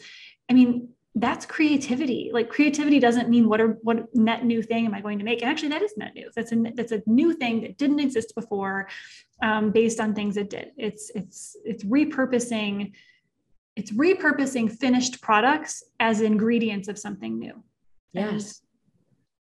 I 0.49 0.53
mean, 0.53 0.89
that's 1.15 1.45
creativity. 1.45 2.29
Like 2.33 2.49
creativity 2.49 2.99
doesn't 2.99 3.29
mean 3.29 3.47
what 3.47 3.61
are 3.61 3.77
what 3.81 4.13
net 4.13 4.45
new 4.45 4.61
thing 4.61 4.85
am 4.85 4.93
I 4.93 5.01
going 5.01 5.19
to 5.19 5.25
make? 5.25 5.41
And 5.41 5.49
actually, 5.49 5.69
that 5.69 5.81
is 5.81 5.93
net 5.97 6.13
new. 6.13 6.29
That's 6.35 6.51
a 6.51 6.55
that's 6.75 6.91
a 6.91 7.01
new 7.05 7.33
thing 7.33 7.61
that 7.61 7.77
didn't 7.77 7.99
exist 7.99 8.35
before, 8.35 8.89
um, 9.41 9.71
based 9.71 9.99
on 9.99 10.13
things 10.13 10.37
it 10.37 10.49
did. 10.49 10.71
It's 10.77 11.11
it's 11.15 11.55
it's 11.63 11.83
repurposing. 11.83 12.93
It's 13.79 13.91
repurposing 13.91 14.69
finished 14.77 15.21
products 15.21 15.83
as 16.01 16.19
ingredients 16.19 16.89
of 16.89 16.99
something 16.99 17.39
new. 17.39 17.63
Yes. 18.11 18.61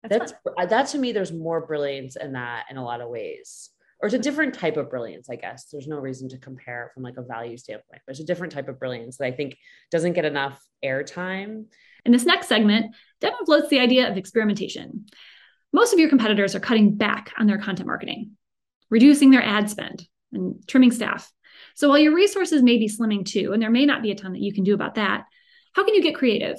That's, 0.04 0.32
that's 0.56 0.72
that 0.72 0.88
to 0.88 0.98
me. 0.98 1.12
There's 1.12 1.34
more 1.34 1.60
brilliance 1.68 2.16
in 2.16 2.32
that 2.32 2.64
in 2.70 2.78
a 2.78 2.84
lot 2.84 3.02
of 3.02 3.10
ways, 3.10 3.72
or 4.02 4.08
it's 4.08 4.16
a 4.16 4.20
different 4.20 4.54
type 4.54 4.78
of 4.78 4.90
brilliance. 4.90 5.30
I 5.30 5.36
guess 5.36 5.66
there's 5.66 5.86
no 5.86 5.98
reason 5.98 6.30
to 6.30 6.38
compare 6.38 6.92
from 6.94 7.04
like 7.04 7.18
a 7.18 7.24
value 7.24 7.58
standpoint. 7.58 8.04
But 8.08 8.12
it's 8.12 8.22
a 8.22 8.26
different 8.26 8.54
type 8.54 8.70
of 8.70 8.80
brilliance 8.80 9.18
that 9.18 9.26
I 9.26 9.32
think 9.34 9.58
doesn't 9.92 10.14
get 10.14 10.24
enough 10.24 10.64
airtime. 10.82 11.66
In 12.06 12.14
this 12.14 12.26
next 12.26 12.48
segment, 12.48 12.96
Devin 13.20 13.46
floats 13.46 13.68
the 13.68 13.82
idea 13.82 14.10
of 14.10 14.16
experimentation. 14.16 15.08
Most 15.74 15.92
of 15.92 16.00
your 16.00 16.08
competitors 16.08 16.56
are 16.56 16.62
cutting 16.62 16.96
back 16.96 17.34
on 17.38 17.48
their 17.48 17.58
content 17.58 17.88
marketing, 17.88 18.38
reducing 18.90 19.30
their 19.30 19.44
ad 19.44 19.70
spend, 19.70 20.08
and 20.32 20.66
trimming 20.70 20.92
staff. 20.92 21.30
So 21.76 21.90
while 21.90 21.98
your 21.98 22.16
resources 22.16 22.62
may 22.62 22.78
be 22.78 22.90
slimming 22.90 23.26
too, 23.26 23.54
and 23.54 23.62
there 23.62 23.70
may 23.70 23.86
not 23.86 24.02
be 24.02 24.12
a 24.12 24.16
ton 24.16 24.34
that 24.34 24.42
you 24.42 24.54
can 24.54 24.64
do 24.64 24.74
about 24.74 24.96
that, 24.96 25.26
how 25.74 25.86
can 25.86 25.96
you 25.96 26.02
get 26.02 26.16
creative? 26.16 26.58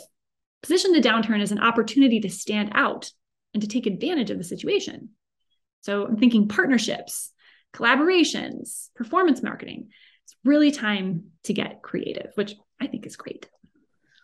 Position 0.62 0.92
the 0.92 1.00
downturn 1.00 1.42
as 1.42 1.52
an 1.52 1.60
opportunity 1.60 2.20
to 2.20 2.30
stand 2.30 2.70
out 2.74 3.10
and 3.52 3.62
to 3.62 3.68
take 3.68 3.86
advantage 3.86 4.30
of 4.30 4.38
the 4.38 4.44
situation. 4.44 5.10
So 5.82 6.06
I'm 6.06 6.16
thinking 6.16 6.48
partnerships, 6.48 7.32
collaborations, 7.74 8.88
performance 8.94 9.42
marketing. 9.42 9.88
It's 10.24 10.36
really 10.44 10.70
time 10.70 11.24
to 11.44 11.52
get 11.52 11.82
creative, 11.82 12.30
which 12.36 12.54
I 12.80 12.86
think 12.86 13.06
is 13.06 13.16
great. 13.16 13.48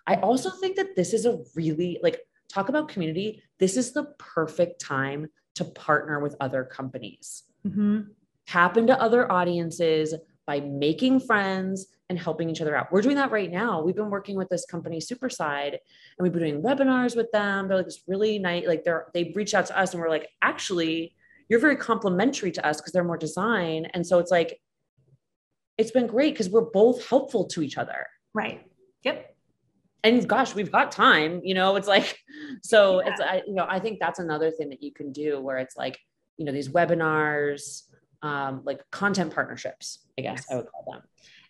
I 0.06 0.16
also 0.16 0.50
think 0.50 0.76
that 0.76 0.96
this 0.96 1.12
is 1.12 1.26
a 1.26 1.38
really 1.54 1.98
like 2.02 2.20
talk 2.48 2.68
about 2.68 2.88
community. 2.88 3.42
This 3.58 3.76
is 3.76 3.92
the 3.92 4.04
perfect 4.18 4.80
time 4.80 5.26
to 5.56 5.64
partner 5.64 6.20
with 6.20 6.36
other 6.40 6.64
companies. 6.64 7.42
Mm-hmm. 7.66 8.00
Tap 8.46 8.76
into 8.76 8.98
other 8.98 9.30
audiences, 9.30 10.14
by 10.48 10.60
making 10.60 11.20
friends 11.20 11.88
and 12.08 12.18
helping 12.18 12.48
each 12.48 12.62
other 12.62 12.74
out. 12.74 12.90
We're 12.90 13.02
doing 13.02 13.16
that 13.16 13.30
right 13.30 13.50
now. 13.50 13.82
We've 13.82 13.94
been 13.94 14.08
working 14.08 14.34
with 14.34 14.48
this 14.48 14.64
company, 14.64 14.98
Superside, 14.98 15.72
and 15.72 16.20
we've 16.20 16.32
been 16.32 16.40
doing 16.40 16.62
webinars 16.62 17.14
with 17.14 17.30
them. 17.32 17.68
They're 17.68 17.76
like 17.76 17.84
this 17.84 18.00
really 18.06 18.38
nice, 18.38 18.66
like 18.66 18.82
they're 18.82 19.08
they've 19.12 19.36
reached 19.36 19.52
out 19.52 19.66
to 19.66 19.78
us 19.78 19.92
and 19.92 20.00
we're 20.00 20.08
like, 20.08 20.30
actually, 20.40 21.14
you're 21.50 21.60
very 21.60 21.76
complementary 21.76 22.50
to 22.52 22.66
us 22.66 22.78
because 22.78 22.94
they're 22.94 23.04
more 23.04 23.18
design. 23.18 23.88
And 23.92 24.06
so 24.06 24.18
it's 24.20 24.30
like, 24.30 24.58
it's 25.76 25.90
been 25.90 26.06
great 26.06 26.32
because 26.32 26.48
we're 26.48 26.62
both 26.62 27.06
helpful 27.06 27.44
to 27.48 27.62
each 27.62 27.76
other. 27.76 28.06
Right. 28.32 28.64
Yep. 29.04 29.36
And 30.02 30.26
gosh, 30.26 30.54
we've 30.54 30.72
got 30.72 30.92
time, 30.92 31.42
you 31.44 31.52
know, 31.52 31.76
it's 31.76 31.88
like, 31.88 32.18
so 32.62 33.02
yeah. 33.02 33.10
it's, 33.10 33.20
I, 33.20 33.42
you 33.46 33.52
know, 33.52 33.66
I 33.68 33.80
think 33.80 33.98
that's 34.00 34.18
another 34.18 34.50
thing 34.50 34.70
that 34.70 34.82
you 34.82 34.92
can 34.92 35.12
do 35.12 35.40
where 35.40 35.58
it's 35.58 35.76
like, 35.76 35.98
you 36.38 36.46
know, 36.46 36.52
these 36.52 36.70
webinars, 36.70 37.82
um, 38.22 38.62
like 38.64 38.88
content 38.90 39.34
partnerships, 39.34 40.00
I 40.18 40.22
guess 40.22 40.46
yes. 40.48 40.52
I 40.52 40.56
would 40.56 40.66
call 40.66 40.92
them. 40.92 41.02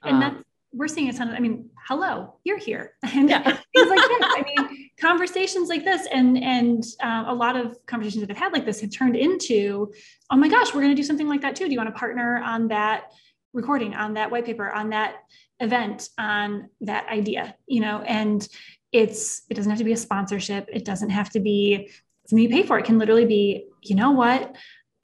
And 0.02 0.14
um, 0.14 0.20
that's, 0.20 0.44
we're 0.72 0.88
seeing 0.88 1.08
a 1.08 1.12
ton 1.12 1.28
of, 1.28 1.34
I 1.34 1.38
mean, 1.38 1.70
hello, 1.86 2.34
you're 2.44 2.58
here. 2.58 2.94
And 3.02 3.30
yeah. 3.30 3.42
things 3.42 3.88
like 3.88 3.98
this. 3.98 4.20
I 4.20 4.44
mean, 4.44 4.90
conversations 5.00 5.68
like 5.68 5.84
this 5.84 6.06
and, 6.12 6.42
and 6.42 6.84
uh, 7.02 7.24
a 7.28 7.34
lot 7.34 7.56
of 7.56 7.78
conversations 7.86 8.20
that 8.20 8.30
I've 8.30 8.36
had 8.36 8.52
like 8.52 8.66
this 8.66 8.80
have 8.82 8.92
turned 8.92 9.16
into, 9.16 9.92
oh 10.30 10.36
my 10.36 10.48
gosh, 10.48 10.74
we're 10.74 10.82
going 10.82 10.94
to 10.94 11.00
do 11.00 11.06
something 11.06 11.28
like 11.28 11.40
that 11.42 11.56
too. 11.56 11.64
Do 11.64 11.72
you 11.72 11.78
want 11.78 11.92
to 11.92 11.98
partner 11.98 12.42
on 12.44 12.68
that 12.68 13.12
recording, 13.54 13.94
on 13.94 14.14
that 14.14 14.30
white 14.30 14.44
paper, 14.44 14.70
on 14.70 14.90
that 14.90 15.16
event, 15.60 16.10
on 16.18 16.68
that 16.82 17.08
idea, 17.08 17.56
you 17.66 17.80
know, 17.80 18.02
and 18.02 18.46
it's, 18.92 19.42
it 19.48 19.54
doesn't 19.54 19.70
have 19.70 19.78
to 19.78 19.84
be 19.84 19.92
a 19.92 19.96
sponsorship. 19.96 20.68
It 20.72 20.84
doesn't 20.84 21.10
have 21.10 21.30
to 21.30 21.40
be 21.40 21.90
something 22.26 22.42
you 22.42 22.50
pay 22.50 22.62
for. 22.62 22.78
It 22.78 22.84
can 22.84 22.98
literally 22.98 23.24
be, 23.24 23.68
you 23.82 23.96
know 23.96 24.10
what, 24.10 24.54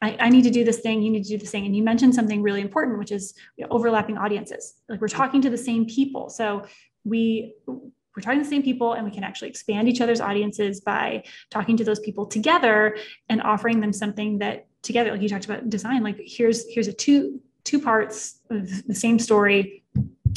I, 0.05 0.17
I, 0.21 0.29
need 0.29 0.43
to 0.43 0.51
do 0.51 0.65
this 0.65 0.81
thing, 0.81 1.03
you 1.03 1.11
need 1.11 1.25
to 1.25 1.31
do 1.31 1.39
this 1.39 1.51
thing. 1.51 1.65
And 1.65 1.75
you 1.75 1.83
mentioned 1.83 2.15
something 2.15 2.43
really 2.43 2.61
important, 2.61 2.99
which 2.99 3.11
is 3.11 3.35
you 3.57 3.65
know, 3.65 3.69
overlapping 3.71 4.19
audiences. 4.19 4.75
Like 4.89 5.01
we're 5.01 5.09
talking 5.09 5.41
to 5.43 5.51
the 5.51 5.57
same 5.59 5.87
people. 5.87 6.29
So 6.31 6.67
we 7.05 7.55
we're 7.67 8.23
talking 8.23 8.39
to 8.39 8.45
the 8.45 8.51
same 8.51 8.63
people 8.63 8.93
and 8.93 9.05
we 9.05 9.11
can 9.11 9.25
actually 9.25 9.49
expand 9.49 9.89
each 9.89 10.01
other's 10.01 10.21
audiences 10.21 10.81
by 10.81 11.25
talking 11.51 11.77
to 11.79 11.85
those 11.85 12.01
people 12.01 12.27
together 12.27 12.97
and 13.29 13.43
offering 13.43 13.81
them 13.81 13.93
something 13.93 14.39
that 14.39 14.67
together, 14.83 15.11
like 15.11 15.23
you 15.23 15.29
talked 15.29 15.47
about 15.47 15.69
design, 15.69 16.03
like 16.05 16.21
here's 16.25 16.65
here's 16.73 16.87
a 16.87 16.93
two 16.93 17.41
two 17.65 17.81
parts 17.81 18.41
of 18.51 18.87
the 18.87 18.95
same 18.95 19.19
story 19.19 19.83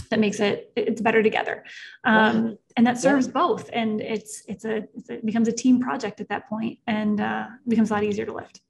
that 0.09 0.19
makes 0.19 0.39
it 0.39 0.71
it's 0.75 1.01
better 1.01 1.21
together 1.21 1.65
um, 2.05 2.57
and 2.77 2.87
that 2.87 2.97
serves 2.97 3.25
yeah. 3.27 3.33
both 3.33 3.69
and 3.73 3.99
it's 3.99 4.43
it's 4.47 4.63
a, 4.63 4.77
it's 4.95 5.09
a, 5.09 5.15
it 5.15 5.25
becomes 5.25 5.47
a 5.49 5.51
team 5.51 5.81
project 5.81 6.21
at 6.21 6.29
that 6.29 6.47
point 6.47 6.79
and 6.87 7.19
uh, 7.19 7.47
becomes 7.67 7.89
a 7.91 7.93
lot 7.93 8.03
easier 8.03 8.25
to 8.25 8.33
lift 8.33 8.61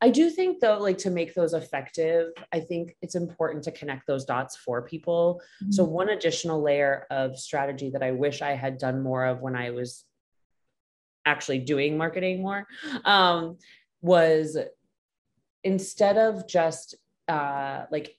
I 0.00 0.10
do 0.10 0.30
think 0.30 0.60
though, 0.60 0.78
like 0.78 0.98
to 0.98 1.10
make 1.10 1.34
those 1.34 1.54
effective, 1.54 2.30
I 2.52 2.60
think 2.60 2.96
it's 3.02 3.16
important 3.16 3.64
to 3.64 3.72
connect 3.72 4.06
those 4.06 4.24
dots 4.24 4.56
for 4.56 4.82
people. 4.82 5.40
Mm-hmm. 5.62 5.72
So 5.72 5.84
one 5.84 6.10
additional 6.10 6.62
layer 6.62 7.06
of 7.10 7.38
strategy 7.38 7.90
that 7.90 8.02
I 8.02 8.12
wish 8.12 8.40
I 8.40 8.52
had 8.52 8.78
done 8.78 9.02
more 9.02 9.24
of 9.24 9.40
when 9.40 9.56
I 9.56 9.70
was 9.70 10.04
actually 11.26 11.58
doing 11.58 11.98
marketing 11.98 12.42
more 12.42 12.66
um, 13.04 13.58
was 14.00 14.56
instead 15.64 16.16
of 16.16 16.46
just 16.46 16.94
uh, 17.26 17.84
like 17.90 18.16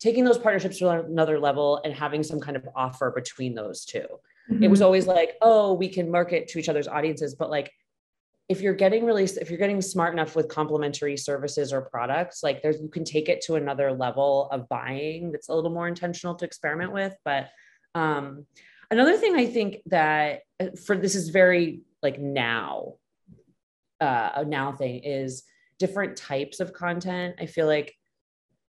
taking 0.00 0.24
those 0.24 0.38
partnerships 0.38 0.78
to 0.78 0.88
another 0.88 1.38
level 1.38 1.80
and 1.84 1.94
having 1.94 2.22
some 2.22 2.40
kind 2.40 2.56
of 2.56 2.66
offer 2.74 3.12
between 3.14 3.54
those 3.54 3.84
2 3.84 3.98
mm-hmm. 3.98 4.62
It 4.62 4.70
was 4.70 4.82
always 4.82 5.06
like, 5.06 5.34
oh, 5.42 5.74
we 5.74 5.88
can 5.88 6.10
market 6.10 6.48
to 6.48 6.58
each 6.58 6.68
other's 6.68 6.88
audiences, 6.88 7.34
but 7.34 7.50
like 7.50 7.72
if 8.48 8.60
you're 8.60 8.74
getting 8.74 9.04
really 9.04 9.24
if 9.24 9.50
you're 9.50 9.58
getting 9.58 9.82
smart 9.82 10.12
enough 10.12 10.36
with 10.36 10.48
complementary 10.48 11.16
services 11.16 11.72
or 11.72 11.82
products 11.82 12.42
like 12.42 12.62
there's 12.62 12.80
you 12.80 12.88
can 12.88 13.04
take 13.04 13.28
it 13.28 13.40
to 13.40 13.56
another 13.56 13.92
level 13.92 14.48
of 14.52 14.68
buying 14.68 15.32
that's 15.32 15.48
a 15.48 15.54
little 15.54 15.70
more 15.70 15.88
intentional 15.88 16.34
to 16.34 16.44
experiment 16.44 16.92
with 16.92 17.14
but 17.24 17.48
um 17.94 18.46
another 18.90 19.16
thing 19.16 19.34
i 19.34 19.46
think 19.46 19.78
that 19.86 20.40
uh, 20.60 20.66
for 20.86 20.96
this 20.96 21.14
is 21.14 21.30
very 21.30 21.80
like 22.02 22.20
now 22.20 22.94
uh 24.00 24.30
a 24.36 24.44
now 24.44 24.70
thing 24.72 25.00
is 25.02 25.42
different 25.78 26.16
types 26.16 26.60
of 26.60 26.72
content. 26.72 27.36
I 27.38 27.46
feel 27.46 27.66
like 27.66 27.94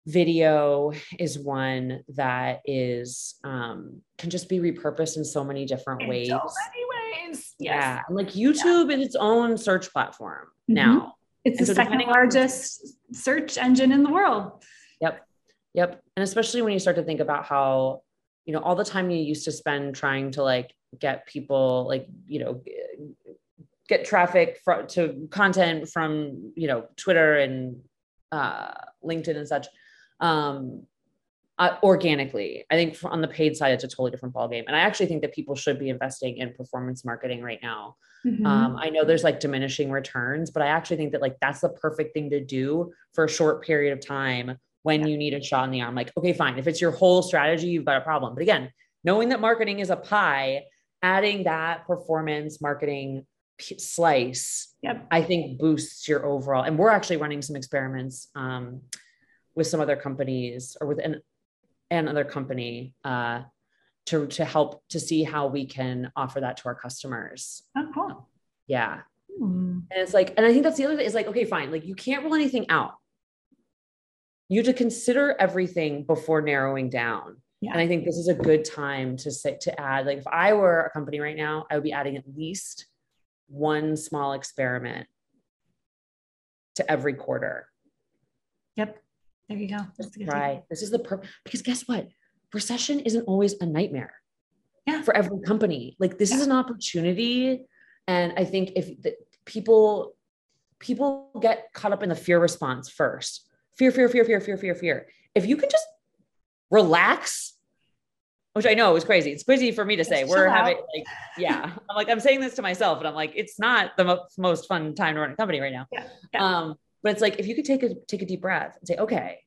video 0.07 0.93
is 1.19 1.39
one 1.39 2.03
that 2.09 2.61
is 2.65 3.37
um 3.45 4.01
can 4.19 4.31
just 4.31 4.49
be 4.49 4.59
repurposed 4.59 5.17
in 5.17 5.25
so 5.25 5.45
many 5.45 5.65
different 5.65 6.03
in 6.03 6.09
ways. 6.09 6.29
so 6.29 6.35
many 6.35 6.85
Yes. 7.33 7.55
Yeah. 7.59 8.03
like 8.11 8.29
YouTube 8.29 8.91
yeah. 8.91 8.97
is 8.97 9.07
its 9.07 9.17
own 9.17 9.57
search 9.57 9.93
platform 9.93 10.47
mm-hmm. 10.71 10.75
now. 10.75 11.15
It's 11.45 11.59
and 11.59 11.67
the 11.67 11.75
so 11.75 11.75
second 11.75 12.01
largest 12.07 12.83
on- 12.85 13.15
search 13.15 13.59
engine 13.59 13.93
in 13.93 14.03
the 14.03 14.11
world. 14.11 14.65
Yep. 15.01 15.27
Yep. 15.75 16.03
And 16.17 16.23
especially 16.23 16.63
when 16.63 16.73
you 16.73 16.79
start 16.79 16.97
to 16.97 17.03
think 17.03 17.21
about 17.21 17.45
how, 17.45 18.03
you 18.45 18.53
know, 18.53 18.61
all 18.61 18.77
the 18.77 18.85
time 18.85 19.11
you 19.11 19.19
used 19.19 19.45
to 19.45 19.53
spend 19.53 19.95
trying 19.95 20.31
to 20.33 20.43
like 20.43 20.73
get 20.99 21.27
people 21.27 21.87
like, 21.89 22.07
you 22.27 22.41
know, 22.41 22.63
get 23.89 24.05
traffic 24.05 24.61
from 24.65 24.87
to 24.89 25.29
content 25.31 25.89
from, 25.89 26.53
you 26.55 26.69
know, 26.69 26.87
Twitter 26.97 27.37
and 27.37 27.81
uh, 28.31 28.73
LinkedIn 29.05 29.37
and 29.37 29.49
such. 29.49 29.67
Um, 30.21 30.87
uh, 31.63 31.77
organically. 31.85 32.65
I 32.71 32.75
think 32.75 32.99
on 33.05 33.21
the 33.21 33.29
paid 33.29 33.57
side, 33.57 33.73
it's 33.73 33.85
a 33.85 33.89
totally 33.89 34.11
different 34.11 34.35
ballgame. 34.35 34.65
And 34.67 34.75
I 34.75 34.81
actually 34.81 35.07
think 35.07 35.23
that 35.23 35.33
people 35.33 35.55
should 35.55 35.79
be 35.79 35.91
investing 35.91 36.39
in 36.39 36.53
performance 36.55 37.05
marketing 37.05 37.41
right 37.41 37.61
now. 37.63 37.95
Mm-hmm. 38.27 38.45
Um, 38.45 38.77
I 38.77 38.91
know 38.91 39.05
there's 39.05 39.23
like 39.23 39.39
diminishing 39.39 39.89
returns, 39.89 40.51
but 40.51 40.63
I 40.63 40.67
actually 40.67 40.97
think 40.97 41.13
that 41.13 41.21
like 41.21 41.37
that's 41.41 41.61
the 41.61 41.69
perfect 41.69 42.15
thing 42.15 42.31
to 42.31 42.45
do 42.45 42.93
for 43.15 43.27
a 43.27 43.29
short 43.29 43.65
period 43.65 43.93
of 43.93 44.05
time 44.05 44.59
when 44.83 45.03
yeah. 45.03 45.07
you 45.07 45.17
need 45.17 45.35
a 45.35 45.43
shot 45.43 45.65
in 45.65 45.71
the 45.71 45.83
arm. 45.83 45.95
Like, 45.95 46.11
okay, 46.17 46.33
fine. 46.33 46.59
If 46.59 46.67
it's 46.67 46.81
your 46.81 46.91
whole 46.91 47.23
strategy, 47.23 47.69
you've 47.69 47.85
got 47.85 47.99
a 47.99 48.01
problem. 48.01 48.35
But 48.35 48.43
again, 48.43 48.73
knowing 49.05 49.29
that 49.29 49.41
marketing 49.41 49.79
is 49.79 49.91
a 49.91 49.97
pie, 49.97 50.65
adding 51.01 51.45
that 51.45 51.87
performance 51.87 52.61
marketing 52.61 53.25
slice, 53.61 54.75
yep. 54.83 55.07
I 55.13 55.23
think 55.23 55.61
boosts 55.61 56.09
your 56.09 56.27
overall. 56.27 56.65
And 56.65 56.77
we're 56.77 56.91
actually 56.91 57.19
running 57.19 57.41
some 57.41 57.55
experiments 57.55 58.29
um, 58.35 58.81
with 59.55 59.69
some 59.69 59.81
other 59.81 59.95
companies 59.95 60.77
or 60.81 60.89
with 60.89 60.99
an 60.99 61.21
another 61.99 62.25
company 62.25 62.95
uh, 63.05 63.43
to 64.07 64.27
to 64.27 64.45
help 64.45 64.83
to 64.89 65.01
see 65.01 65.23
how 65.23 65.47
we 65.47 65.67
can 65.67 66.11
offer 66.17 66.41
that 66.41 66.57
to 66.59 66.67
our 66.67 66.75
customers. 66.75 67.63
Oh, 67.77 67.89
cool. 67.95 68.29
Yeah. 68.67 69.01
Mm. 69.41 69.83
And 69.91 70.03
it's 70.03 70.15
like, 70.15 70.35
and 70.37 70.45
I 70.47 70.53
think 70.53 70.65
that's 70.65 70.77
the 70.77 70.85
other 70.85 70.97
thing 70.97 71.07
is 71.07 71.15
like, 71.15 71.27
okay, 71.29 71.45
fine. 71.45 71.71
Like 71.71 71.85
you 71.85 71.95
can't 71.95 72.25
rule 72.25 72.35
anything 72.35 72.67
out. 72.69 72.95
You 74.49 74.59
have 74.59 74.67
to 74.67 74.75
consider 74.75 75.35
everything 75.39 76.05
before 76.05 76.43
narrowing 76.43 76.91
down. 76.91 77.37
Yeah. 77.61 77.73
And 77.73 77.81
I 77.81 77.87
think 77.87 78.05
this 78.05 78.17
is 78.17 78.29
a 78.29 78.35
good 78.35 78.65
time 78.65 79.17
to 79.19 79.31
say 79.31 79.57
to 79.63 79.81
add, 79.81 80.07
like 80.07 80.19
if 80.19 80.27
I 80.27 80.53
were 80.53 80.81
a 80.81 80.91
company 80.91 81.21
right 81.21 81.37
now, 81.37 81.65
I 81.71 81.75
would 81.77 81.85
be 81.85 81.93
adding 81.93 82.17
at 82.17 82.25
least 82.37 82.87
one 83.49 83.97
small 83.97 84.33
experiment 84.33 85.07
to 86.75 86.91
every 86.91 87.15
quarter. 87.15 87.69
Yep. 88.77 88.99
There 89.49 89.59
you 89.59 89.69
go. 89.69 89.87
Right. 90.27 90.63
This 90.71 90.83
is 90.83 90.91
the 90.91 90.99
purpose 90.99 91.29
because 91.45 91.63
guess 91.63 91.83
what? 91.87 92.09
Recession 92.53 93.01
isn't 93.01 93.25
always 93.25 93.55
a 93.61 93.67
nightmare. 93.67 94.15
Yeah. 94.87 95.03
For 95.03 95.15
every 95.17 95.41
company. 95.41 95.97
Like 95.99 96.19
this 96.19 96.31
yeah. 96.31 96.37
is 96.37 96.43
an 96.43 96.53
opportunity. 96.53 97.65
And 98.09 98.33
I 98.37 98.45
think 98.45 98.73
if 98.77 99.01
the, 99.03 99.15
people 99.45 100.15
people 100.79 101.31
get 101.41 101.73
caught 101.73 101.93
up 101.93 102.03
in 102.03 102.09
the 102.09 102.15
fear 102.15 102.41
response 102.41 102.89
first. 102.89 103.49
Fear, 103.79 103.93
fear, 103.93 104.09
fear, 104.09 104.25
fear, 104.25 104.41
fear, 104.41 104.57
fear, 104.57 104.75
fear. 104.75 105.07
If 105.35 105.47
you 105.47 105.57
can 105.57 105.71
just 105.71 105.87
relax, 106.71 107.55
which 108.55 108.67
I 108.67 108.75
know 108.75 108.97
is 108.97 109.05
crazy. 109.05 109.31
It's 109.31 109.45
crazy 109.45 109.73
for 109.73 109.85
me 109.85 109.97
to 109.97 110.05
say. 110.05 110.25
We're 110.25 110.49
having 110.49 110.77
like, 110.95 111.07
yeah. 111.39 111.71
I'm 111.89 111.97
like, 111.97 112.11
I'm 112.11 112.21
saying 112.21 112.41
this 112.41 112.55
to 112.55 112.63
myself, 112.63 112.99
and 112.99 113.09
I'm 113.09 113.15
like, 113.15 113.33
it's 113.35 113.59
not 113.59 113.97
the 113.97 114.05
most, 114.05 114.39
most 114.39 114.69
fun 114.69 114.95
time 114.95 115.15
to 115.15 115.21
run 115.21 115.31
a 115.31 115.37
company 115.37 115.61
right 115.61 115.73
now. 115.73 115.87
Yeah. 115.91 116.05
yeah. 116.35 116.45
Um, 116.45 116.75
but 117.03 117.13
it's 117.13 117.21
like 117.21 117.39
if 117.39 117.47
you 117.47 117.55
could 117.55 117.65
take 117.65 117.83
a 117.83 117.95
take 118.09 118.23
a 118.23 118.27
deep 118.27 118.41
breath 118.41 118.77
and 118.79 118.87
say, 118.87 118.97
okay, 118.97 119.41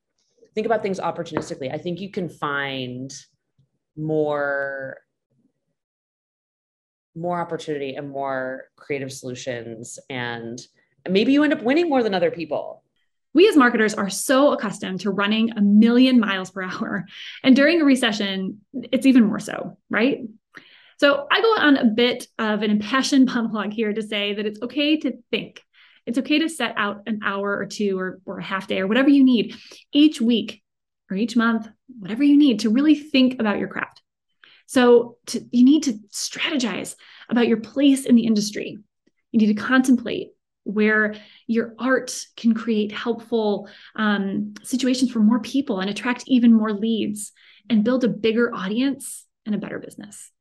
think 0.53 0.65
about 0.65 0.81
things 0.81 0.99
opportunistically. 0.99 1.73
I 1.73 1.77
think 1.77 1.99
you 1.99 2.11
can 2.11 2.29
find 2.29 3.13
more 3.97 4.97
more 7.15 7.39
opportunity 7.39 7.95
and 7.95 8.09
more 8.09 8.65
creative 8.75 9.11
solutions 9.11 9.97
and 10.09 10.59
maybe 11.09 11.31
you 11.31 11.43
end 11.43 11.53
up 11.53 11.61
winning 11.61 11.87
more 11.87 12.03
than 12.03 12.13
other 12.13 12.29
people 12.29 12.83
we 13.35 13.49
as 13.49 13.57
marketers 13.57 13.93
are 13.93 14.09
so 14.09 14.53
accustomed 14.53 15.01
to 15.01 15.11
running 15.11 15.51
a 15.51 15.61
million 15.61 16.19
miles 16.19 16.49
per 16.49 16.63
hour. 16.71 17.05
And 17.43 17.55
during 17.55 17.81
a 17.81 17.85
recession, 17.85 18.61
it's 18.73 19.05
even 19.05 19.25
more 19.25 19.39
so, 19.39 19.77
right? 19.89 20.21
So 20.97 21.27
I 21.29 21.41
go 21.41 21.55
on 21.57 21.75
a 21.75 21.85
bit 21.85 22.27
of 22.39 22.63
an 22.63 22.71
impassioned 22.71 23.25
monologue 23.33 23.73
here 23.73 23.93
to 23.93 24.01
say 24.01 24.33
that 24.33 24.45
it's 24.45 24.61
okay 24.61 24.97
to 25.01 25.17
think 25.29 25.61
it's 26.05 26.17
okay 26.17 26.39
to 26.39 26.49
set 26.49 26.73
out 26.77 27.03
an 27.07 27.21
hour 27.23 27.57
or 27.57 27.65
two 27.65 27.99
or, 27.99 28.19
or 28.25 28.39
a 28.39 28.43
half 28.43 28.67
day 28.67 28.79
or 28.79 28.87
whatever 28.87 29.09
you 29.09 29.23
need 29.23 29.55
each 29.91 30.21
week 30.21 30.61
or 31.09 31.17
each 31.17 31.35
month, 31.35 31.67
whatever 31.99 32.23
you 32.23 32.37
need 32.37 32.59
to 32.61 32.69
really 32.69 32.95
think 32.95 33.39
about 33.39 33.59
your 33.59 33.67
craft. 33.67 34.01
So 34.67 35.17
to, 35.27 35.45
you 35.51 35.63
need 35.63 35.83
to 35.83 35.93
strategize 36.11 36.95
about 37.29 37.47
your 37.47 37.57
place 37.57 38.05
in 38.05 38.15
the 38.15 38.25
industry. 38.25 38.77
You 39.31 39.39
need 39.39 39.55
to 39.55 39.61
contemplate 39.61 40.29
where 40.63 41.15
your 41.45 41.75
art 41.77 42.25
can 42.35 42.55
create 42.55 42.91
helpful 42.91 43.69
um, 43.95 44.55
situations 44.63 45.11
for 45.11 45.19
more 45.19 45.39
people 45.39 45.79
and 45.79 45.89
attract 45.89 46.23
even 46.27 46.53
more 46.53 46.73
leads 46.73 47.31
and 47.69 47.83
build 47.83 48.03
a 48.03 48.07
bigger 48.07 48.53
audience 48.53 49.25
and 49.45 49.53
a 49.53 49.59
better 49.59 49.79
business. 49.79 50.31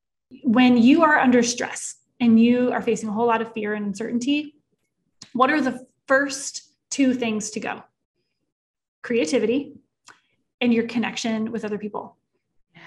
When 0.43 0.79
you 0.79 1.03
are 1.03 1.19
under 1.19 1.43
stress 1.43 1.97
and 2.21 2.41
you 2.41 2.73
are 2.73 2.81
facing 2.81 3.11
a 3.11 3.13
whole 3.13 3.27
lot 3.27 3.43
of 3.43 3.53
fear 3.53 3.75
and 3.75 3.85
uncertainty, 3.85 4.55
what 5.35 5.51
are 5.51 5.61
the 5.61 5.87
first 6.09 6.63
two 6.91 7.13
things 7.13 7.51
to 7.51 7.61
go? 7.61 7.83
Creativity 9.03 9.75
and 10.63 10.73
your 10.73 10.87
connection 10.87 11.53
with 11.53 11.65
other 11.65 11.77
people. 11.77 12.17
Yeah. 12.75 12.81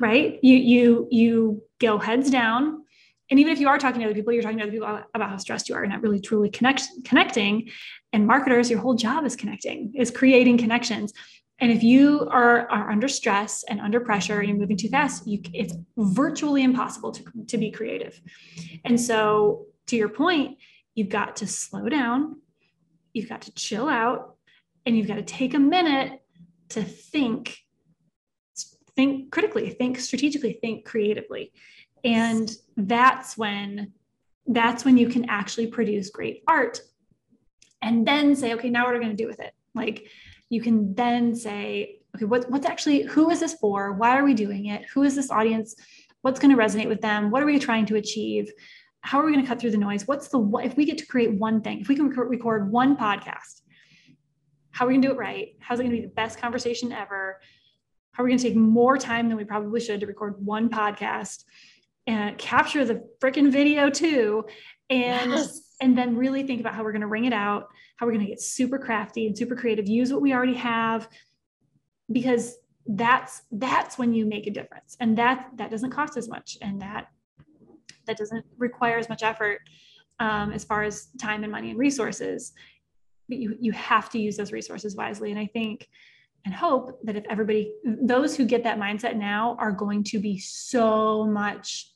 Right? 0.00 0.38
You 0.42 0.56
you 0.56 1.08
you 1.10 1.62
go 1.80 1.98
heads 1.98 2.30
down 2.30 2.84
and 3.30 3.40
even 3.40 3.52
if 3.52 3.58
you 3.58 3.68
are 3.68 3.78
talking 3.78 4.00
to 4.00 4.06
other 4.06 4.14
people, 4.14 4.32
you're 4.32 4.42
talking 4.42 4.58
to 4.58 4.64
other 4.64 4.72
people 4.72 5.02
about 5.14 5.30
how 5.30 5.36
stressed 5.38 5.68
you 5.68 5.74
are 5.74 5.82
and 5.82 5.92
not 5.92 6.02
really 6.02 6.20
truly 6.20 6.50
connect, 6.50 6.84
connecting. 7.04 7.70
And 8.12 8.26
marketers, 8.26 8.70
your 8.70 8.80
whole 8.80 8.94
job 8.94 9.24
is 9.24 9.34
connecting, 9.34 9.92
is 9.94 10.10
creating 10.10 10.58
connections. 10.58 11.12
And 11.58 11.72
if 11.72 11.82
you 11.82 12.28
are, 12.30 12.68
are 12.70 12.90
under 12.90 13.08
stress 13.08 13.64
and 13.68 13.80
under 13.80 14.00
pressure, 14.00 14.40
and 14.40 14.48
you're 14.48 14.58
moving 14.58 14.76
too 14.76 14.88
fast, 14.88 15.26
you, 15.26 15.40
it's 15.54 15.74
virtually 15.96 16.62
impossible 16.62 17.12
to, 17.12 17.24
to 17.48 17.58
be 17.58 17.70
creative. 17.70 18.20
And 18.84 19.00
so, 19.00 19.66
to 19.86 19.96
your 19.96 20.08
point, 20.08 20.58
you've 20.94 21.08
got 21.08 21.36
to 21.36 21.46
slow 21.46 21.88
down, 21.88 22.40
you've 23.12 23.28
got 23.28 23.42
to 23.42 23.54
chill 23.54 23.88
out, 23.88 24.36
and 24.86 24.96
you've 24.96 25.08
got 25.08 25.16
to 25.16 25.22
take 25.22 25.54
a 25.54 25.58
minute 25.58 26.20
to 26.70 26.82
think 26.82 27.58
think 28.96 29.32
critically 29.32 29.70
think 29.70 29.98
strategically 29.98 30.52
think 30.60 30.84
creatively. 30.84 31.52
And 32.04 32.50
that's 32.76 33.36
when 33.36 33.92
that's 34.46 34.84
when 34.84 34.96
you 34.96 35.08
can 35.08 35.28
actually 35.28 35.68
produce 35.68 36.10
great 36.10 36.42
art 36.46 36.80
and 37.80 38.06
then 38.06 38.36
say 38.36 38.54
okay 38.54 38.70
now 38.70 38.84
what 38.84 38.94
are 38.94 38.98
we 38.98 39.04
going 39.04 39.16
to 39.16 39.22
do 39.22 39.28
with 39.28 39.40
it? 39.40 39.52
Like 39.74 40.06
you 40.48 40.60
can 40.60 40.94
then 40.94 41.34
say 41.34 41.98
okay 42.14 42.24
what, 42.24 42.48
what's 42.50 42.66
actually 42.66 43.02
who 43.02 43.30
is 43.30 43.40
this 43.40 43.54
for? 43.54 43.92
Why 43.92 44.16
are 44.18 44.24
we 44.24 44.34
doing 44.34 44.66
it? 44.66 44.84
Who 44.94 45.02
is 45.02 45.16
this 45.16 45.30
audience? 45.30 45.74
What's 46.22 46.38
going 46.38 46.54
to 46.56 46.62
resonate 46.62 46.88
with 46.88 47.00
them? 47.00 47.30
What 47.30 47.42
are 47.42 47.46
we 47.46 47.58
trying 47.58 47.86
to 47.86 47.96
achieve 47.96 48.50
how 49.04 49.20
are 49.20 49.26
we 49.26 49.32
going 49.32 49.44
to 49.44 49.48
cut 49.48 49.60
through 49.60 49.70
the 49.70 49.78
noise? 49.78 50.08
What's 50.08 50.28
the 50.28 50.40
if 50.62 50.76
we 50.76 50.84
get 50.84 50.98
to 50.98 51.06
create 51.06 51.32
one 51.34 51.60
thing 51.60 51.80
if 51.80 51.88
we 51.88 51.94
can 51.94 52.08
record 52.08 52.70
one 52.70 52.96
podcast 52.96 53.60
how 54.74 54.84
are 54.84 54.88
we 54.88 54.94
going 54.94 55.02
to 55.02 55.08
do 55.08 55.14
it 55.14 55.18
right? 55.18 55.54
How's 55.60 55.78
it 55.78 55.84
going 55.84 55.94
to 55.94 56.02
be 56.02 56.06
the 56.06 56.12
best 56.12 56.40
conversation 56.40 56.90
ever? 56.90 57.40
How 58.10 58.22
are 58.22 58.26
we 58.26 58.30
going 58.30 58.38
to 58.38 58.44
take 58.44 58.56
more 58.56 58.98
time 58.98 59.28
than 59.28 59.36
we 59.36 59.44
probably 59.44 59.80
should 59.80 60.00
to 60.00 60.06
record 60.06 60.44
one 60.44 60.68
podcast 60.68 61.44
and 62.08 62.36
capture 62.38 62.84
the 62.84 63.08
freaking 63.22 63.52
video 63.52 63.88
too? 63.88 64.44
And 64.90 65.30
yes. 65.30 65.60
and 65.80 65.96
then 65.96 66.16
really 66.16 66.42
think 66.42 66.60
about 66.60 66.74
how 66.74 66.82
we're 66.82 66.90
going 66.90 67.02
to 67.02 67.06
wring 67.06 67.24
it 67.24 67.32
out 67.32 67.68
how 67.96 68.06
we're 68.06 68.12
going 68.12 68.24
to 68.24 68.30
get 68.30 68.40
super 68.40 68.78
crafty 68.78 69.26
and 69.26 69.38
super 69.38 69.54
creative 69.54 69.88
use 69.88 70.12
what 70.12 70.20
we 70.20 70.34
already 70.34 70.54
have 70.54 71.08
because 72.10 72.56
that's 72.86 73.42
that's 73.52 73.96
when 73.96 74.12
you 74.12 74.26
make 74.26 74.46
a 74.46 74.50
difference. 74.50 74.96
And 75.00 75.16
that 75.18 75.50
that 75.56 75.70
doesn't 75.70 75.90
cost 75.90 76.16
as 76.16 76.28
much. 76.28 76.58
And 76.60 76.82
that 76.82 77.06
that 78.06 78.16
doesn't 78.16 78.44
require 78.58 78.98
as 78.98 79.08
much 79.08 79.22
effort 79.22 79.60
um, 80.20 80.52
as 80.52 80.64
far 80.64 80.82
as 80.82 81.08
time 81.20 81.42
and 81.42 81.52
money 81.52 81.70
and 81.70 81.78
resources 81.78 82.52
but 83.28 83.38
you 83.38 83.56
you 83.60 83.72
have 83.72 84.10
to 84.10 84.18
use 84.18 84.36
those 84.36 84.52
resources 84.52 84.96
wisely 84.96 85.30
and 85.30 85.38
i 85.38 85.46
think 85.46 85.88
and 86.44 86.54
hope 86.54 87.00
that 87.04 87.16
if 87.16 87.24
everybody 87.30 87.72
those 87.84 88.36
who 88.36 88.44
get 88.44 88.62
that 88.64 88.78
mindset 88.78 89.16
now 89.16 89.56
are 89.58 89.72
going 89.72 90.04
to 90.04 90.18
be 90.18 90.38
so 90.38 91.24
much 91.24 91.94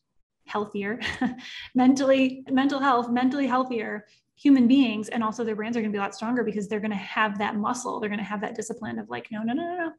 healthier, 0.49 0.99
mentally, 1.75 2.43
mental 2.51 2.81
health, 2.81 3.11
mentally 3.11 3.47
healthier 3.47 4.07
human 4.35 4.67
beings. 4.67 5.09
And 5.09 5.23
also 5.23 5.45
their 5.45 5.55
brands 5.55 5.77
are 5.77 5.81
going 5.81 5.93
to 5.93 5.97
be 5.97 5.99
a 5.99 6.03
lot 6.03 6.15
stronger 6.15 6.43
because 6.43 6.69
they're 6.69 6.81
going 6.81 6.91
to 6.91 6.97
have 6.97 7.39
that 7.39 7.57
muscle. 7.57 8.01
They're 8.01 8.09
going 8.09 8.19
to 8.19 8.25
have 8.25 8.41
that 8.41 8.55
discipline 8.55 8.99
of 8.99 9.09
like, 9.09 9.29
no, 9.31 9.43
no, 9.43 9.53
no, 9.53 9.63
no, 9.63 9.93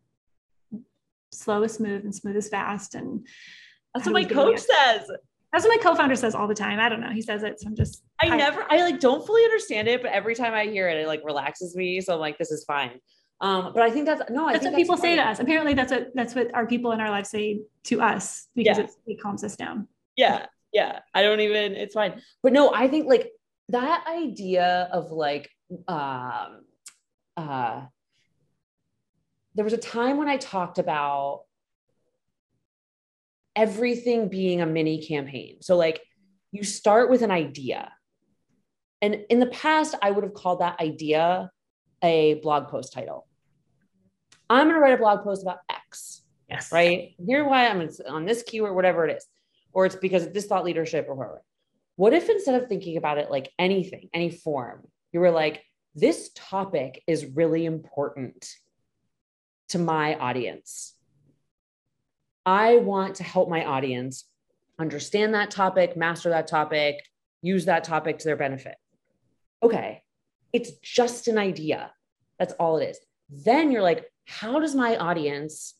no. 0.72 0.82
Slow 1.32 1.64
is 1.64 1.74
smooth 1.74 2.04
and 2.04 2.14
smooth 2.14 2.36
is 2.36 2.50
fast. 2.50 2.96
And 2.96 3.26
that's 3.94 4.06
what 4.06 4.14
my 4.14 4.24
coach 4.24 4.60
says. 4.60 5.10
That's 5.52 5.66
what 5.66 5.76
my 5.76 5.82
co-founder 5.82 6.16
says 6.16 6.36
all 6.36 6.48
the 6.48 6.54
time. 6.54 6.80
I 6.80 6.90
don't 6.90 7.02
know. 7.02 7.10
He 7.10 7.24
says 7.24 7.42
it. 7.44 7.60
So 7.60 7.68
I'm 7.68 7.76
just 7.76 8.04
I, 8.22 8.28
I 8.28 8.38
never 8.38 8.66
I 8.70 8.84
like 8.84 9.00
don't 9.00 9.26
fully 9.26 9.44
understand 9.44 9.88
it, 9.88 10.02
but 10.02 10.12
every 10.12 10.36
time 10.36 10.54
I 10.54 10.66
hear 10.66 10.88
it, 10.90 10.98
it 10.98 11.08
like 11.08 11.22
relaxes 11.24 11.76
me. 11.76 12.02
So 12.02 12.14
I'm 12.14 12.20
like, 12.20 12.38
this 12.38 12.52
is 12.52 12.64
fine. 12.66 13.00
Um, 13.42 13.72
but 13.74 13.82
I 13.82 13.90
think 13.90 14.06
that's 14.06 14.22
no, 14.30 14.48
I 14.48 14.54
that's 14.54 14.66
what 14.66 14.76
people 14.76 14.98
say 14.98 15.16
to 15.16 15.22
us. 15.22 15.40
Apparently, 15.40 15.74
that's 15.74 15.92
what 15.92 16.12
that's 16.14 16.36
what 16.36 16.54
our 16.54 16.68
people 16.68 16.92
in 16.92 17.00
our 17.00 17.10
life 17.10 17.26
say 17.26 17.62
to 17.86 18.02
us 18.02 18.48
because 18.56 18.78
yeah. 18.78 18.84
it, 18.84 18.92
it 19.08 19.22
calms 19.22 19.44
us 19.44 19.56
down 19.56 19.88
yeah 20.20 20.46
yeah 20.74 21.00
i 21.14 21.24
don't 21.24 21.40
even 21.40 21.74
it's 21.74 21.94
fine 21.94 22.22
but 22.44 22.52
no 22.52 22.74
i 22.74 22.88
think 22.88 23.08
like 23.08 23.32
that 23.70 24.04
idea 24.08 24.90
of 24.92 25.12
like 25.12 25.50
um 25.88 26.62
uh 27.38 27.82
there 29.56 29.64
was 29.64 29.74
a 29.74 29.78
time 29.78 30.18
when 30.18 30.28
i 30.28 30.36
talked 30.36 30.78
about 30.78 31.44
everything 33.60 34.30
being 34.30 34.62
a 34.62 34.66
mini 34.66 35.06
campaign. 35.06 35.58
So 35.62 35.76
like 35.76 36.02
you 36.52 36.64
start 36.64 37.10
with 37.10 37.22
an 37.24 37.32
idea. 37.32 37.92
And 39.02 39.26
in 39.30 39.40
the 39.40 39.48
past 39.48 39.96
i 40.02 40.10
would 40.12 40.24
have 40.24 40.34
called 40.34 40.62
that 40.62 40.80
idea 40.80 41.52
a 42.02 42.36
blog 42.36 42.70
post 42.70 42.94
title. 42.94 43.28
I'm 44.50 44.66
going 44.66 44.76
to 44.76 44.80
write 44.80 44.94
a 44.94 44.98
blog 44.98 45.24
post 45.24 45.44
about 45.44 45.60
x 45.70 46.24
yes. 46.50 46.72
right? 46.72 47.16
Here 47.26 47.44
why 47.48 47.68
i'm 47.68 47.90
on 48.08 48.26
this 48.26 48.44
keyword 48.44 48.76
whatever 48.76 49.06
it 49.06 49.18
is. 49.18 49.26
Or 49.74 49.86
it's 49.86 49.96
because 49.96 50.26
of 50.26 50.34
this 50.34 50.46
thought 50.48 50.64
leadership 50.64 51.06
or 51.10 51.16
whatever. 51.16 51.44
What 51.98 52.14
if 52.14 52.30
instead 52.30 52.62
of 52.62 52.70
thinking 52.70 52.96
about 52.96 53.18
it 53.18 53.30
like 53.30 53.52
anything, 53.60 54.10
any 54.14 54.32
form, 54.32 54.88
you 55.12 55.20
were 55.20 55.32
like, 55.32 55.62
this 55.96 56.32
topic 56.34 57.04
is 57.08 57.26
really 57.26 57.66
important 57.66 58.48
to 59.70 59.80
my 59.80 60.16
audience. 60.16 60.96
I 62.50 62.78
want 62.78 63.14
to 63.18 63.24
help 63.24 63.48
my 63.48 63.64
audience 63.64 64.26
understand 64.80 65.36
that 65.36 65.52
topic, 65.52 65.96
master 65.96 66.30
that 66.30 66.48
topic, 66.48 66.96
use 67.44 67.66
that 67.66 67.84
topic 67.84 68.18
to 68.18 68.26
their 68.26 68.36
benefit. 68.36 68.74
Okay, 69.62 70.02
it's 70.52 70.72
just 70.82 71.28
an 71.28 71.38
idea. 71.38 71.92
That's 72.40 72.54
all 72.54 72.80
it 72.80 72.90
is. 72.90 73.00
Then 73.30 73.72
you're 73.72 73.84
like, 73.84 74.12
how 74.26 74.60
does 74.60 74.74
my 74.74 74.98
audience 74.98 75.76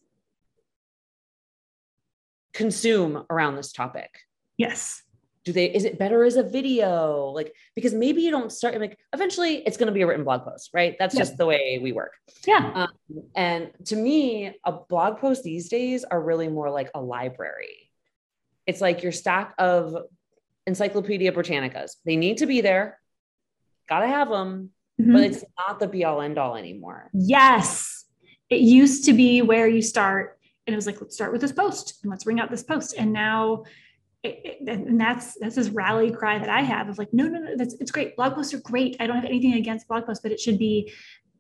consume 2.54 3.26
around 3.32 3.56
this 3.56 3.72
topic? 3.72 4.12
Yes. 4.56 5.02
Do 5.46 5.54
they, 5.54 5.74
is 5.74 5.86
it 5.86 5.98
better 5.98 6.24
as 6.24 6.36
a 6.36 6.44
video? 6.44 7.32
Like, 7.34 7.54
because 7.76 7.94
maybe 7.94 8.22
you 8.22 8.30
don't 8.30 8.52
start, 8.52 8.80
like, 8.80 8.98
eventually 9.14 9.58
it's 9.66 9.78
going 9.78 9.88
to 9.88 9.94
be 9.94 10.02
a 10.02 10.08
written 10.08 10.26
blog 10.26 10.44
post, 10.44 10.72
right? 10.74 10.96
That's 11.00 11.16
yeah. 11.16 11.22
just 11.22 11.38
the 11.38 11.46
way 11.46 11.80
we 11.82 11.92
work. 11.92 12.14
Yeah. 12.46 12.88
Um, 12.88 13.24
and 13.36 13.72
to 13.86 13.96
me, 13.96 14.54
a 14.66 14.72
blog 14.72 15.20
post 15.20 15.44
these 15.44 15.70
days 15.70 16.04
are 16.04 16.22
really 16.22 16.50
more 16.50 16.70
like 16.70 16.92
a 16.94 17.02
library. 17.02 17.90
It's 18.68 18.82
like 18.82 19.02
your 19.02 19.12
stack 19.12 19.56
of 19.58 19.96
Encyclopedia 20.68 21.32
Britannicas. 21.32 21.96
They 22.06 22.18
need 22.18 22.38
to 22.38 22.46
be 22.46 22.62
there, 22.62 23.00
got 23.88 24.02
to 24.02 24.08
have 24.08 24.30
them, 24.30 24.72
mm-hmm. 25.00 25.14
but 25.14 25.24
it's 25.24 25.44
not 25.58 25.80
the 25.80 25.88
be 25.88 26.04
all 26.06 26.22
end 26.22 26.38
all 26.38 26.56
anymore. 26.56 27.10
Yes. 27.14 28.06
It 28.50 28.62
used 28.62 29.06
to 29.06 29.14
be 29.14 29.42
where 29.42 29.68
you 29.68 29.82
start 29.82 30.40
and 30.70 30.74
it 30.76 30.78
was 30.78 30.86
like 30.86 31.02
let's 31.02 31.16
start 31.16 31.32
with 31.32 31.42
this 31.42 31.52
post 31.52 31.98
and 32.04 32.12
let's 32.12 32.28
wring 32.28 32.40
out 32.40 32.52
this 32.52 32.62
post 32.62 32.94
and 32.96 33.12
now 33.12 33.64
it, 34.24 34.42
it, 34.44 34.70
and 34.70 35.00
that's 35.00 35.36
that's 35.40 35.56
this 35.56 35.70
rally 35.70 36.12
cry 36.12 36.38
that 36.40 36.50
I 36.50 36.62
have 36.62 36.90
of 36.90 36.98
like 36.98 37.14
no 37.14 37.28
no 37.28 37.40
no 37.40 37.56
that's 37.56 37.76
it's 37.76 37.92
great. 37.92 38.16
Blog 38.16 38.36
posts 38.36 38.54
are 38.54 38.60
great. 38.60 38.98
I 39.00 39.08
don't 39.08 39.16
have 39.16 39.26
anything 39.26 39.54
against 39.54 39.88
blog 39.88 40.06
posts 40.06 40.22
but 40.22 40.32
it 40.32 40.40
should 40.40 40.58
be 40.58 40.92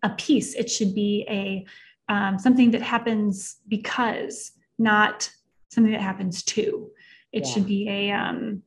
a 0.04 0.10
piece. 0.12 0.56
It 0.56 0.70
should 0.70 0.96
be 0.96 1.26
a 1.30 1.66
um, 2.12 2.40
something 2.40 2.72
that 2.72 2.82
happens 2.82 3.58
because 3.68 4.54
not 4.78 5.30
something 5.70 5.92
that 5.92 6.02
happens 6.02 6.42
to. 6.44 6.90
It 7.32 7.46
yeah. 7.46 7.54
should 7.54 7.68
be 7.68 7.90
a 7.90 8.12
um, 8.12 8.64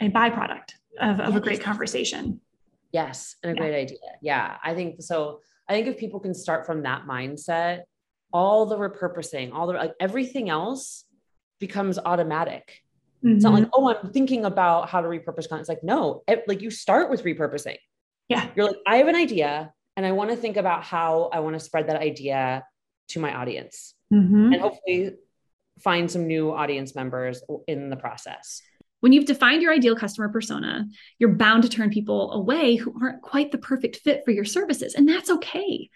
a 0.00 0.08
byproduct 0.08 0.74
of, 1.00 1.20
of 1.20 1.36
a 1.36 1.40
great 1.40 1.60
conversation. 1.60 2.40
Yes 2.92 3.36
and 3.42 3.52
a 3.52 3.54
yeah. 3.54 3.60
great 3.60 3.74
idea. 3.74 3.98
Yeah 4.22 4.56
I 4.62 4.74
think 4.74 5.02
so 5.02 5.40
I 5.68 5.72
think 5.74 5.88
if 5.88 5.98
people 5.98 6.20
can 6.20 6.34
start 6.34 6.64
from 6.64 6.82
that 6.82 7.06
mindset 7.06 7.82
all 8.32 8.66
the 8.66 8.76
repurposing, 8.76 9.52
all 9.52 9.66
the 9.66 9.72
like 9.74 9.94
everything 10.00 10.48
else 10.48 11.04
becomes 11.58 11.98
automatic. 11.98 12.82
Mm-hmm. 13.24 13.36
It's 13.36 13.44
not 13.44 13.54
like, 13.54 13.68
oh, 13.72 13.88
I'm 13.88 14.12
thinking 14.12 14.44
about 14.44 14.88
how 14.88 15.00
to 15.00 15.08
repurpose 15.08 15.48
content. 15.48 15.60
It's 15.60 15.68
like, 15.68 15.82
no, 15.82 16.22
it, 16.28 16.44
like 16.46 16.62
you 16.62 16.70
start 16.70 17.10
with 17.10 17.24
repurposing. 17.24 17.76
Yeah. 18.28 18.48
You're 18.54 18.66
like, 18.66 18.76
I 18.86 18.96
have 18.96 19.08
an 19.08 19.16
idea 19.16 19.72
and 19.96 20.06
I 20.06 20.12
want 20.12 20.30
to 20.30 20.36
think 20.36 20.56
about 20.56 20.84
how 20.84 21.30
I 21.32 21.40
want 21.40 21.54
to 21.54 21.60
spread 21.60 21.88
that 21.88 22.00
idea 22.00 22.64
to 23.08 23.20
my 23.20 23.34
audience 23.34 23.94
mm-hmm. 24.12 24.52
and 24.52 24.60
hopefully 24.60 25.12
find 25.82 26.10
some 26.10 26.26
new 26.26 26.52
audience 26.52 26.94
members 26.94 27.42
in 27.66 27.90
the 27.90 27.96
process. 27.96 28.62
When 29.00 29.12
you've 29.12 29.26
defined 29.26 29.62
your 29.62 29.72
ideal 29.72 29.96
customer 29.96 30.28
persona, 30.28 30.86
you're 31.18 31.34
bound 31.34 31.62
to 31.62 31.68
turn 31.68 31.90
people 31.90 32.32
away 32.32 32.74
who 32.74 32.94
aren't 33.00 33.22
quite 33.22 33.52
the 33.52 33.58
perfect 33.58 33.96
fit 33.96 34.22
for 34.24 34.32
your 34.32 34.44
services. 34.44 34.94
And 34.94 35.08
that's 35.08 35.30
okay. 35.30 35.88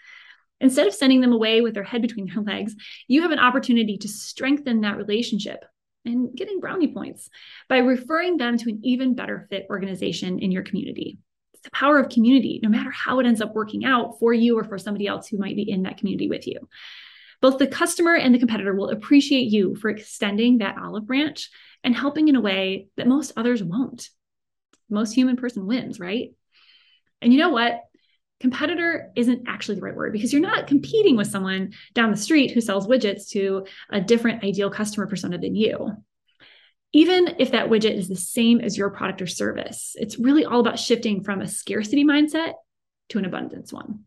Instead 0.61 0.87
of 0.87 0.95
sending 0.95 1.21
them 1.21 1.33
away 1.33 1.61
with 1.61 1.75
their 1.75 1.83
head 1.83 2.03
between 2.03 2.27
their 2.27 2.43
legs, 2.55 2.75
you 3.09 3.23
have 3.23 3.33
an 3.33 3.41
opportunity 3.41 3.99
to 3.99 4.09
strengthen 4.09 4.83
that 4.83 4.97
relationship 4.97 5.65
and 6.05 6.35
getting 6.35 6.61
brownie 6.61 6.93
points 6.93 7.31
by 7.69 7.79
referring 7.79 8.37
them 8.37 8.59
to 8.59 8.71
an 8.71 8.81
even 8.83 9.15
better 9.15 9.47
fit 9.51 9.67
organization 9.71 10.39
in 10.39 10.51
your 10.51 10.63
community. 10.63 11.19
It's 11.55 11.63
the 11.63 11.71
power 11.71 11.99
of 11.99 12.09
community, 12.09 12.61
no 12.63 12.69
matter 12.69 12.91
how 12.91 13.21
it 13.21 13.27
ends 13.27 13.41
up 13.41 13.55
working 13.55 13.85
out 13.85 14.19
for 14.19 14.33
you 14.33 14.59
or 14.59 14.65
for 14.65 14.79
somebody 14.79 15.07
else 15.07 15.29
who 15.29 15.39
might 15.39 15.57
be 15.57 15.71
in 15.71 15.83
that 15.83 15.99
community 15.99 16.29
with 16.29 16.47
you. 16.47 16.69
Both 17.41 17.59
the 17.59 17.67
customer 17.67 18.15
and 18.15 18.35
the 18.35 18.39
competitor 18.39 18.75
will 18.75 18.91
appreciate 18.91 19.51
you 19.51 19.75
for 19.75 19.91
extending 19.91 20.59
that 20.59 20.79
olive 20.79 21.07
branch 21.07 21.51
and 21.83 21.95
helping 21.95 22.29
in 22.29 22.37
a 22.37 22.41
way 22.41 22.87
that 22.97 23.09
most 23.09 23.33
others 23.37 23.63
won't. 23.63 24.09
Most 24.89 25.13
human 25.13 25.37
person 25.37 25.67
wins, 25.67 25.99
right? 25.99 26.31
And 27.21 27.33
you 27.33 27.39
know 27.39 27.51
what? 27.51 27.81
Competitor 28.43 29.13
isn't 29.15 29.45
actually 29.47 29.77
the 29.77 29.83
right 29.83 29.95
word 29.95 30.13
because 30.13 30.33
you're 30.33 30.43
not 30.43 30.67
competing 30.67 31.17
with 31.17 31.29
someone 31.29 31.73
down 31.95 32.11
the 32.11 32.17
street 32.17 32.51
who 32.51 32.61
sells 32.61 32.89
widgets 32.89 33.29
to 33.29 33.65
a 33.91 34.01
different 34.01 34.43
ideal 34.43 34.69
customer 34.69 35.07
persona 35.07 35.39
than 35.39 35.55
you. 35.55 35.93
Even 36.93 37.37
if 37.39 37.53
that 37.53 37.69
widget 37.69 37.97
is 37.97 38.09
the 38.09 38.17
same 38.17 38.61
as 38.61 38.77
your 38.77 38.91
product 38.91 39.23
or 39.23 39.29
service, 39.29 39.95
it's 39.97 40.19
really 40.19 40.45
all 40.45 40.59
about 40.59 40.81
shifting 40.81 41.23
from 41.23 41.41
a 41.41 41.47
scarcity 41.47 42.05
mindset 42.05 42.55
to 43.11 43.19
an 43.19 43.27
abundance 43.27 43.73
one. 43.73 44.01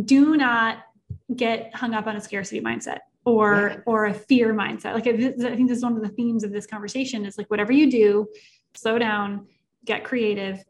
Do 0.00 0.36
not 0.36 0.78
get 1.34 1.74
hung 1.74 1.94
up 1.94 2.06
on 2.06 2.14
a 2.14 2.20
scarcity 2.20 2.60
mindset 2.60 2.98
or 3.24 3.72
yeah. 3.72 3.80
or 3.86 4.06
a 4.06 4.14
fear 4.14 4.54
mindset. 4.54 4.94
Like 4.94 5.08
I 5.08 5.16
think 5.16 5.68
this 5.68 5.78
is 5.78 5.82
one 5.82 5.96
of 5.96 6.02
the 6.02 6.10
themes 6.10 6.44
of 6.44 6.52
this 6.52 6.64
conversation 6.64 7.26
is 7.26 7.36
like 7.36 7.50
whatever 7.50 7.72
you 7.72 7.90
do, 7.90 8.28
slow 8.74 9.00
down, 9.00 9.48
get 9.84 10.04
creative, 10.04 10.64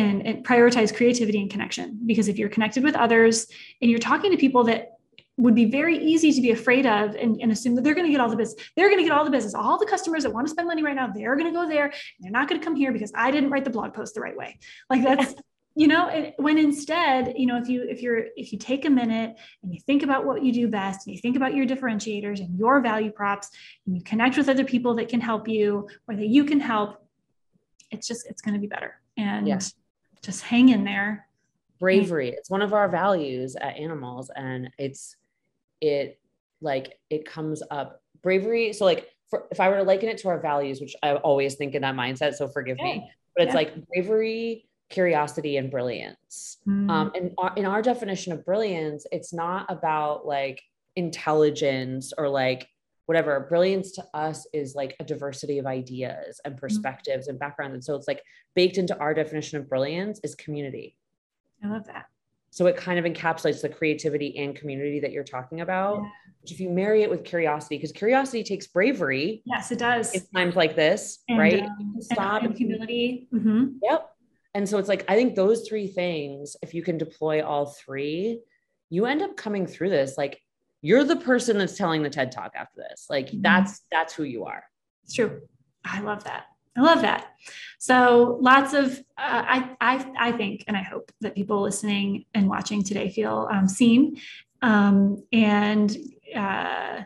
and, 0.00 0.26
and 0.26 0.46
prioritize 0.46 0.94
creativity 0.94 1.40
and 1.40 1.50
connection. 1.50 1.98
Because 2.06 2.28
if 2.28 2.38
you're 2.38 2.48
connected 2.48 2.82
with 2.82 2.96
others 2.96 3.46
and 3.82 3.90
you're 3.90 4.00
talking 4.00 4.30
to 4.30 4.36
people 4.36 4.64
that 4.64 4.92
would 5.36 5.54
be 5.54 5.66
very 5.66 5.96
easy 5.98 6.32
to 6.32 6.40
be 6.40 6.50
afraid 6.50 6.86
of 6.86 7.14
and, 7.14 7.40
and 7.40 7.52
assume 7.52 7.74
that 7.74 7.82
they're 7.82 7.94
going 7.94 8.06
to 8.06 8.10
get 8.10 8.20
all 8.20 8.28
the 8.28 8.36
business. 8.36 8.70
They're 8.76 8.88
going 8.88 8.98
to 8.98 9.04
get 9.04 9.12
all 9.12 9.24
the 9.24 9.30
business. 9.30 9.54
All 9.54 9.78
the 9.78 9.86
customers 9.86 10.22
that 10.22 10.32
want 10.32 10.46
to 10.46 10.50
spend 10.50 10.68
money 10.68 10.82
right 10.82 10.96
now, 10.96 11.08
they're 11.08 11.36
going 11.36 11.52
to 11.52 11.58
go 11.58 11.68
there. 11.68 11.92
they're 12.20 12.30
not 12.30 12.48
going 12.48 12.60
to 12.60 12.64
come 12.64 12.76
here 12.76 12.92
because 12.92 13.12
I 13.14 13.30
didn't 13.30 13.50
write 13.50 13.64
the 13.64 13.70
blog 13.70 13.94
post 13.94 14.14
the 14.14 14.20
right 14.20 14.36
way. 14.36 14.58
Like 14.88 15.02
that's 15.02 15.34
you 15.76 15.86
know 15.86 16.32
when 16.36 16.58
instead 16.58 17.34
you 17.36 17.46
know 17.46 17.56
if 17.56 17.68
you 17.68 17.86
if 17.88 18.02
you're 18.02 18.24
if 18.34 18.52
you 18.52 18.58
take 18.58 18.84
a 18.84 18.90
minute 18.90 19.36
and 19.62 19.72
you 19.72 19.80
think 19.86 20.02
about 20.02 20.26
what 20.26 20.42
you 20.42 20.52
do 20.52 20.66
best 20.66 21.06
and 21.06 21.14
you 21.14 21.20
think 21.20 21.36
about 21.36 21.54
your 21.54 21.64
differentiators 21.64 22.40
and 22.40 22.58
your 22.58 22.80
value 22.80 23.12
props 23.12 23.50
and 23.86 23.96
you 23.96 24.02
connect 24.02 24.36
with 24.36 24.48
other 24.48 24.64
people 24.64 24.96
that 24.96 25.08
can 25.08 25.20
help 25.20 25.46
you 25.46 25.88
or 26.08 26.16
that 26.16 26.26
you 26.26 26.44
can 26.44 26.58
help 26.58 27.06
it's 27.92 28.08
just 28.08 28.26
it's 28.28 28.42
going 28.42 28.52
to 28.54 28.60
be 28.60 28.66
better 28.66 29.00
and 29.16 29.46
yes. 29.46 29.74
Just 30.22 30.42
hang 30.42 30.68
in 30.68 30.84
there 30.84 31.26
bravery 31.80 32.28
it's 32.28 32.50
one 32.50 32.62
of 32.62 32.74
our 32.74 32.88
values 32.88 33.56
at 33.56 33.76
Animalz 33.76 34.28
and 34.36 34.70
it's 34.78 35.16
it 35.80 36.20
like 36.60 36.98
it 37.08 37.24
comes 37.24 37.62
up 37.70 38.02
bravery 38.22 38.72
so 38.74 38.84
like 38.84 39.08
for, 39.30 39.48
if 39.50 39.58
i 39.58 39.68
were 39.68 39.78
to 39.78 39.82
liken 39.82 40.10
it 40.10 40.18
to 40.18 40.28
our 40.28 40.38
values 40.38 40.80
which 40.80 40.94
i 41.02 41.14
always 41.14 41.54
think 41.54 41.74
in 41.74 41.82
that 41.82 41.94
mindset 41.94 42.34
so 42.34 42.46
forgive 42.46 42.76
yeah. 42.78 42.84
me 42.84 43.10
but 43.34 43.44
it's 43.44 43.52
yeah. 43.52 43.56
like 43.56 43.86
bravery 43.88 44.66
curiosity 44.90 45.56
and 45.56 45.70
brilliance 45.70 46.58
mm. 46.68 46.90
um, 46.90 47.10
and 47.14 47.32
in 47.56 47.64
our 47.64 47.80
definition 47.80 48.32
of 48.32 48.44
brilliance 48.44 49.06
it's 49.10 49.32
not 49.32 49.64
about 49.70 50.26
like 50.26 50.60
intelligence 50.96 52.12
or 52.18 52.28
like 52.28 52.68
whatever 53.10 53.40
brilliance 53.48 53.90
to 53.90 54.04
us 54.14 54.46
is 54.52 54.76
like 54.76 54.94
a 55.00 55.04
diversity 55.04 55.58
of 55.58 55.66
ideas 55.66 56.40
and 56.44 56.54
mm. 56.54 56.60
perspectives 56.60 57.26
mm. 57.26 57.30
and 57.30 57.40
backgrounds 57.40 57.74
and 57.74 57.82
so 57.82 57.96
it's 57.96 58.06
like 58.06 58.22
baked 58.54 58.78
into 58.78 58.96
our 58.98 59.12
definition 59.12 59.58
of 59.58 59.68
brilliance 59.68 60.20
is 60.22 60.36
community 60.36 60.94
i 61.64 61.66
love 61.66 61.84
that 61.86 62.06
so 62.50 62.66
it 62.66 62.76
kind 62.76 62.98
of 62.98 63.04
encapsulates 63.04 63.62
the 63.62 63.68
creativity 63.68 64.36
and 64.36 64.54
community 64.54 65.00
that 65.00 65.12
you're 65.12 65.24
talking 65.24 65.60
about. 65.60 66.02
Yeah. 66.02 66.08
Which 66.42 66.52
if 66.52 66.60
you 66.60 66.68
marry 66.68 67.02
it 67.02 67.10
with 67.10 67.24
curiosity, 67.24 67.76
because 67.76 67.92
curiosity 67.92 68.42
takes 68.42 68.66
bravery. 68.66 69.42
Yes, 69.44 69.70
it 69.70 69.78
does. 69.78 70.12
In 70.14 70.26
times 70.34 70.56
like 70.56 70.74
this, 70.74 71.20
and, 71.28 71.38
right? 71.38 71.62
Um, 71.62 71.94
Stop 72.00 72.42
and, 72.42 72.56
humility. 72.56 73.28
Mm-hmm. 73.32 73.76
Yep. 73.82 74.10
And 74.54 74.68
so 74.68 74.78
it's 74.78 74.88
like, 74.88 75.04
I 75.06 75.14
think 75.14 75.36
those 75.36 75.68
three 75.68 75.86
things, 75.86 76.56
if 76.60 76.74
you 76.74 76.82
can 76.82 76.98
deploy 76.98 77.44
all 77.44 77.66
three, 77.66 78.40
you 78.88 79.06
end 79.06 79.22
up 79.22 79.36
coming 79.36 79.66
through 79.66 79.90
this. 79.90 80.18
Like 80.18 80.40
you're 80.82 81.04
the 81.04 81.16
person 81.16 81.58
that's 81.58 81.76
telling 81.76 82.02
the 82.02 82.10
TED 82.10 82.32
talk 82.32 82.52
after 82.54 82.82
this. 82.88 83.06
Like 83.08 83.26
mm-hmm. 83.26 83.42
that's 83.42 83.82
that's 83.90 84.14
who 84.14 84.24
you 84.24 84.44
are. 84.44 84.64
It's 85.04 85.14
true. 85.14 85.42
I 85.84 86.00
love 86.00 86.24
that. 86.24 86.44
I 86.76 86.82
love 86.82 87.02
that. 87.02 87.34
So 87.78 88.38
lots 88.40 88.74
of 88.74 88.98
uh, 89.18 89.44
I, 89.46 89.76
I 89.80 90.12
I 90.18 90.32
think 90.32 90.64
and 90.66 90.76
I 90.76 90.82
hope 90.82 91.10
that 91.20 91.34
people 91.34 91.62
listening 91.62 92.24
and 92.34 92.48
watching 92.48 92.82
today 92.82 93.10
feel 93.10 93.48
um, 93.50 93.66
seen 93.66 94.20
um, 94.62 95.22
and 95.32 95.96
uh, 96.34 97.00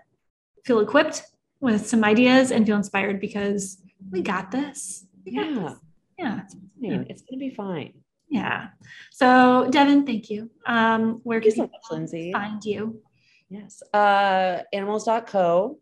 feel 0.65 0.81
equipped 0.81 1.23
with 1.61 1.87
some 1.87 2.05
ideas 2.05 2.51
and 2.51 2.67
feel 2.67 2.77
inspired 2.77 3.21
because 3.21 3.79
we 4.11 4.21
got 4.21 4.51
this. 4.51 5.07
We 5.25 5.33
got 5.35 5.47
yeah, 5.51 5.69
this. 5.69 5.79
yeah, 6.19 6.41
it's, 6.43 6.57
yeah. 6.79 7.03
it's 7.09 7.23
gonna 7.23 7.41
be 7.41 7.51
fine. 7.51 7.95
Yeah. 8.29 8.69
So 9.13 9.69
Devin, 9.71 10.05
thank 10.05 10.29
you. 10.31 10.51
Um, 10.67 11.21
where 11.25 11.41
can 11.41 11.51
you 11.51 11.57
so 11.57 11.63
much, 11.63 11.73
Lindsay. 11.91 12.33
find 12.33 12.63
you? 12.65 13.01
Yes. 13.49 13.83
Uh, 13.93 14.63
animalz.co 14.75 15.79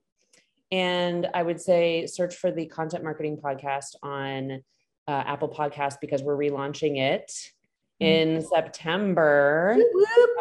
and 0.72 1.29
I 1.35 1.42
would 1.42 1.61
say 1.61 2.07
search 2.07 2.35
for 2.35 2.51
the 2.51 2.64
content 2.66 3.05
marketing 3.05 3.37
podcast 3.37 3.94
on 4.03 4.62
uh, 5.07 5.22
Apple 5.27 5.51
Podcast 5.51 5.96
because 6.01 6.22
we're 6.22 6.37
relaunching 6.37 6.98
it 6.98 7.31
mm. 8.03 8.07
in 8.07 8.42
September. 8.42 9.77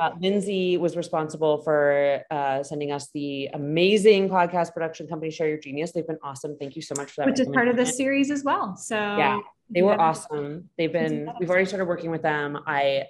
Uh, 0.01 0.11
Lindsay 0.21 0.77
was 0.77 0.95
responsible 0.95 1.61
for 1.63 2.23
uh, 2.31 2.63
sending 2.63 2.93
us 2.93 3.09
the 3.13 3.49
amazing 3.53 4.29
podcast 4.29 4.73
production 4.73 5.05
company, 5.05 5.31
Share 5.31 5.49
Your 5.49 5.59
Genius. 5.59 5.91
They've 5.91 6.07
been 6.07 6.19
awesome. 6.23 6.55
Thank 6.57 6.77
you 6.77 6.81
so 6.81 6.95
much 6.97 7.11
for 7.11 7.21
that. 7.21 7.27
Which 7.27 7.39
is 7.41 7.49
part 7.49 7.67
of 7.67 7.75
this 7.75 7.97
series 7.97 8.31
as 8.31 8.45
well. 8.45 8.77
So 8.77 8.95
yeah, 8.95 9.39
they 9.69 9.81
were 9.81 9.99
awesome. 9.99 10.69
They've 10.77 10.93
been, 10.93 11.29
we've 11.41 11.49
already 11.49 11.65
started 11.65 11.85
working 11.85 12.09
with 12.09 12.21
them. 12.21 12.57
I 12.65 13.07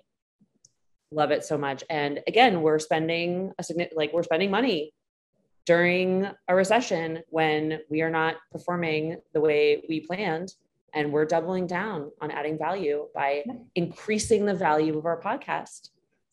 love 1.12 1.32
it 1.32 1.44
so 1.44 1.58
much. 1.58 1.84
And 1.90 2.22
again, 2.28 2.62
we're 2.62 2.80
spending 2.80 3.52
a 3.60 3.64
significant, 3.64 3.98
like 3.98 4.14
we're 4.14 4.24
spending 4.24 4.50
money 4.50 4.94
during 5.66 6.28
a 6.48 6.56
recession 6.56 7.22
when 7.30 7.80
we 7.90 8.02
are 8.02 8.10
not 8.10 8.36
performing 8.52 9.18
the 9.34 9.42
way 9.42 9.84
we 9.88 10.00
planned 10.00 10.54
and 10.94 11.12
we're 11.12 11.26
doubling 11.26 11.68
down 11.68 12.12
on 12.22 12.32
adding 12.32 12.58
value 12.58 13.08
by 13.14 13.44
increasing 13.76 14.46
the 14.46 14.54
value 14.54 14.98
of 14.98 15.06
our 15.06 15.22
podcast. 15.22 15.90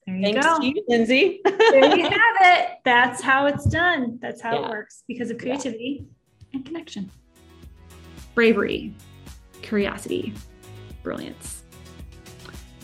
Thanks 0.06 0.44
go. 0.44 0.58
to 0.58 0.66
you, 0.66 0.84
Lindsay. 0.88 1.40
there 1.44 1.96
you 1.96 2.04
have 2.08 2.36
it. 2.40 2.78
That's 2.84 3.20
how 3.20 3.46
it's 3.46 3.66
done. 3.66 4.18
That's 4.22 4.40
how 4.40 4.58
yeah. 4.58 4.66
it 4.66 4.70
works 4.70 5.04
because 5.06 5.30
of 5.30 5.38
creativity 5.38 6.06
yeah. 6.06 6.46
and 6.54 6.64
connection. 6.64 7.10
Bravery, 8.34 8.94
curiosity, 9.60 10.32
brilliance. 11.02 11.64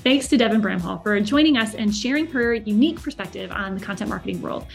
Thanks 0.05 0.29
to 0.29 0.37
Devin 0.37 0.61
Bramhall 0.61 1.03
for 1.03 1.19
joining 1.21 1.57
us 1.57 1.75
and 1.75 1.95
sharing 1.95 2.27
her 2.27 2.53
unique 2.53 3.01
perspective 3.01 3.51
on 3.51 3.75
the 3.75 3.83
content 3.83 4.11
marketing 4.11 4.43
world. 4.43 4.67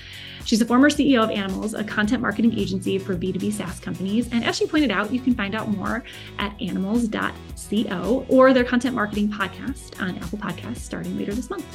She's 0.44 0.60
a 0.60 0.66
former 0.66 0.90
CEO 0.90 1.24
of 1.24 1.30
Animalz, 1.30 1.80
a 1.80 1.84
content 1.84 2.24
marketing 2.24 2.58
agency 2.58 2.98
for 2.98 3.16
B2B 3.16 3.54
SaaS 3.54 3.80
companies. 3.80 4.28
And 4.32 4.44
as 4.44 4.58
she 4.58 4.66
pointed 4.66 4.90
out, 4.90 5.14
you 5.14 5.20
can 5.20 5.36
find 5.36 5.54
out 5.54 5.68
more 5.68 6.04
at 6.40 6.58
animalz.co 6.58 8.26
or 8.28 8.54
their 8.54 8.64
content 8.64 8.96
marketing 8.96 9.30
podcast 9.30 10.02
on 10.02 10.18
Apple 10.18 10.40
Podcasts 10.40 10.78
starting 10.78 11.16
later 11.16 11.36
this 11.36 11.52
month. 11.52 11.66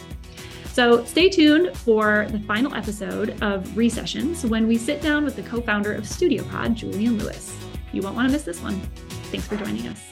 So 0.72 1.04
stay 1.04 1.28
tuned 1.28 1.76
for 1.76 2.26
the 2.30 2.40
final 2.40 2.74
episode 2.74 3.40
of 3.40 3.62
(Re)Sessions 3.76 4.44
when 4.50 4.66
we 4.66 4.76
sit 4.76 5.00
down 5.00 5.24
with 5.24 5.36
the 5.36 5.42
co 5.42 5.60
founder 5.60 5.92
of 5.92 6.02
StudioPod, 6.02 6.74
Julian 6.74 7.20
Lewis. 7.20 7.56
You 7.92 8.02
won't 8.02 8.16
want 8.16 8.26
to 8.26 8.32
miss 8.32 8.42
this 8.42 8.60
one. 8.60 8.80
Thanks 9.30 9.46
for 9.46 9.56
joining 9.56 9.86
us. 9.86 10.02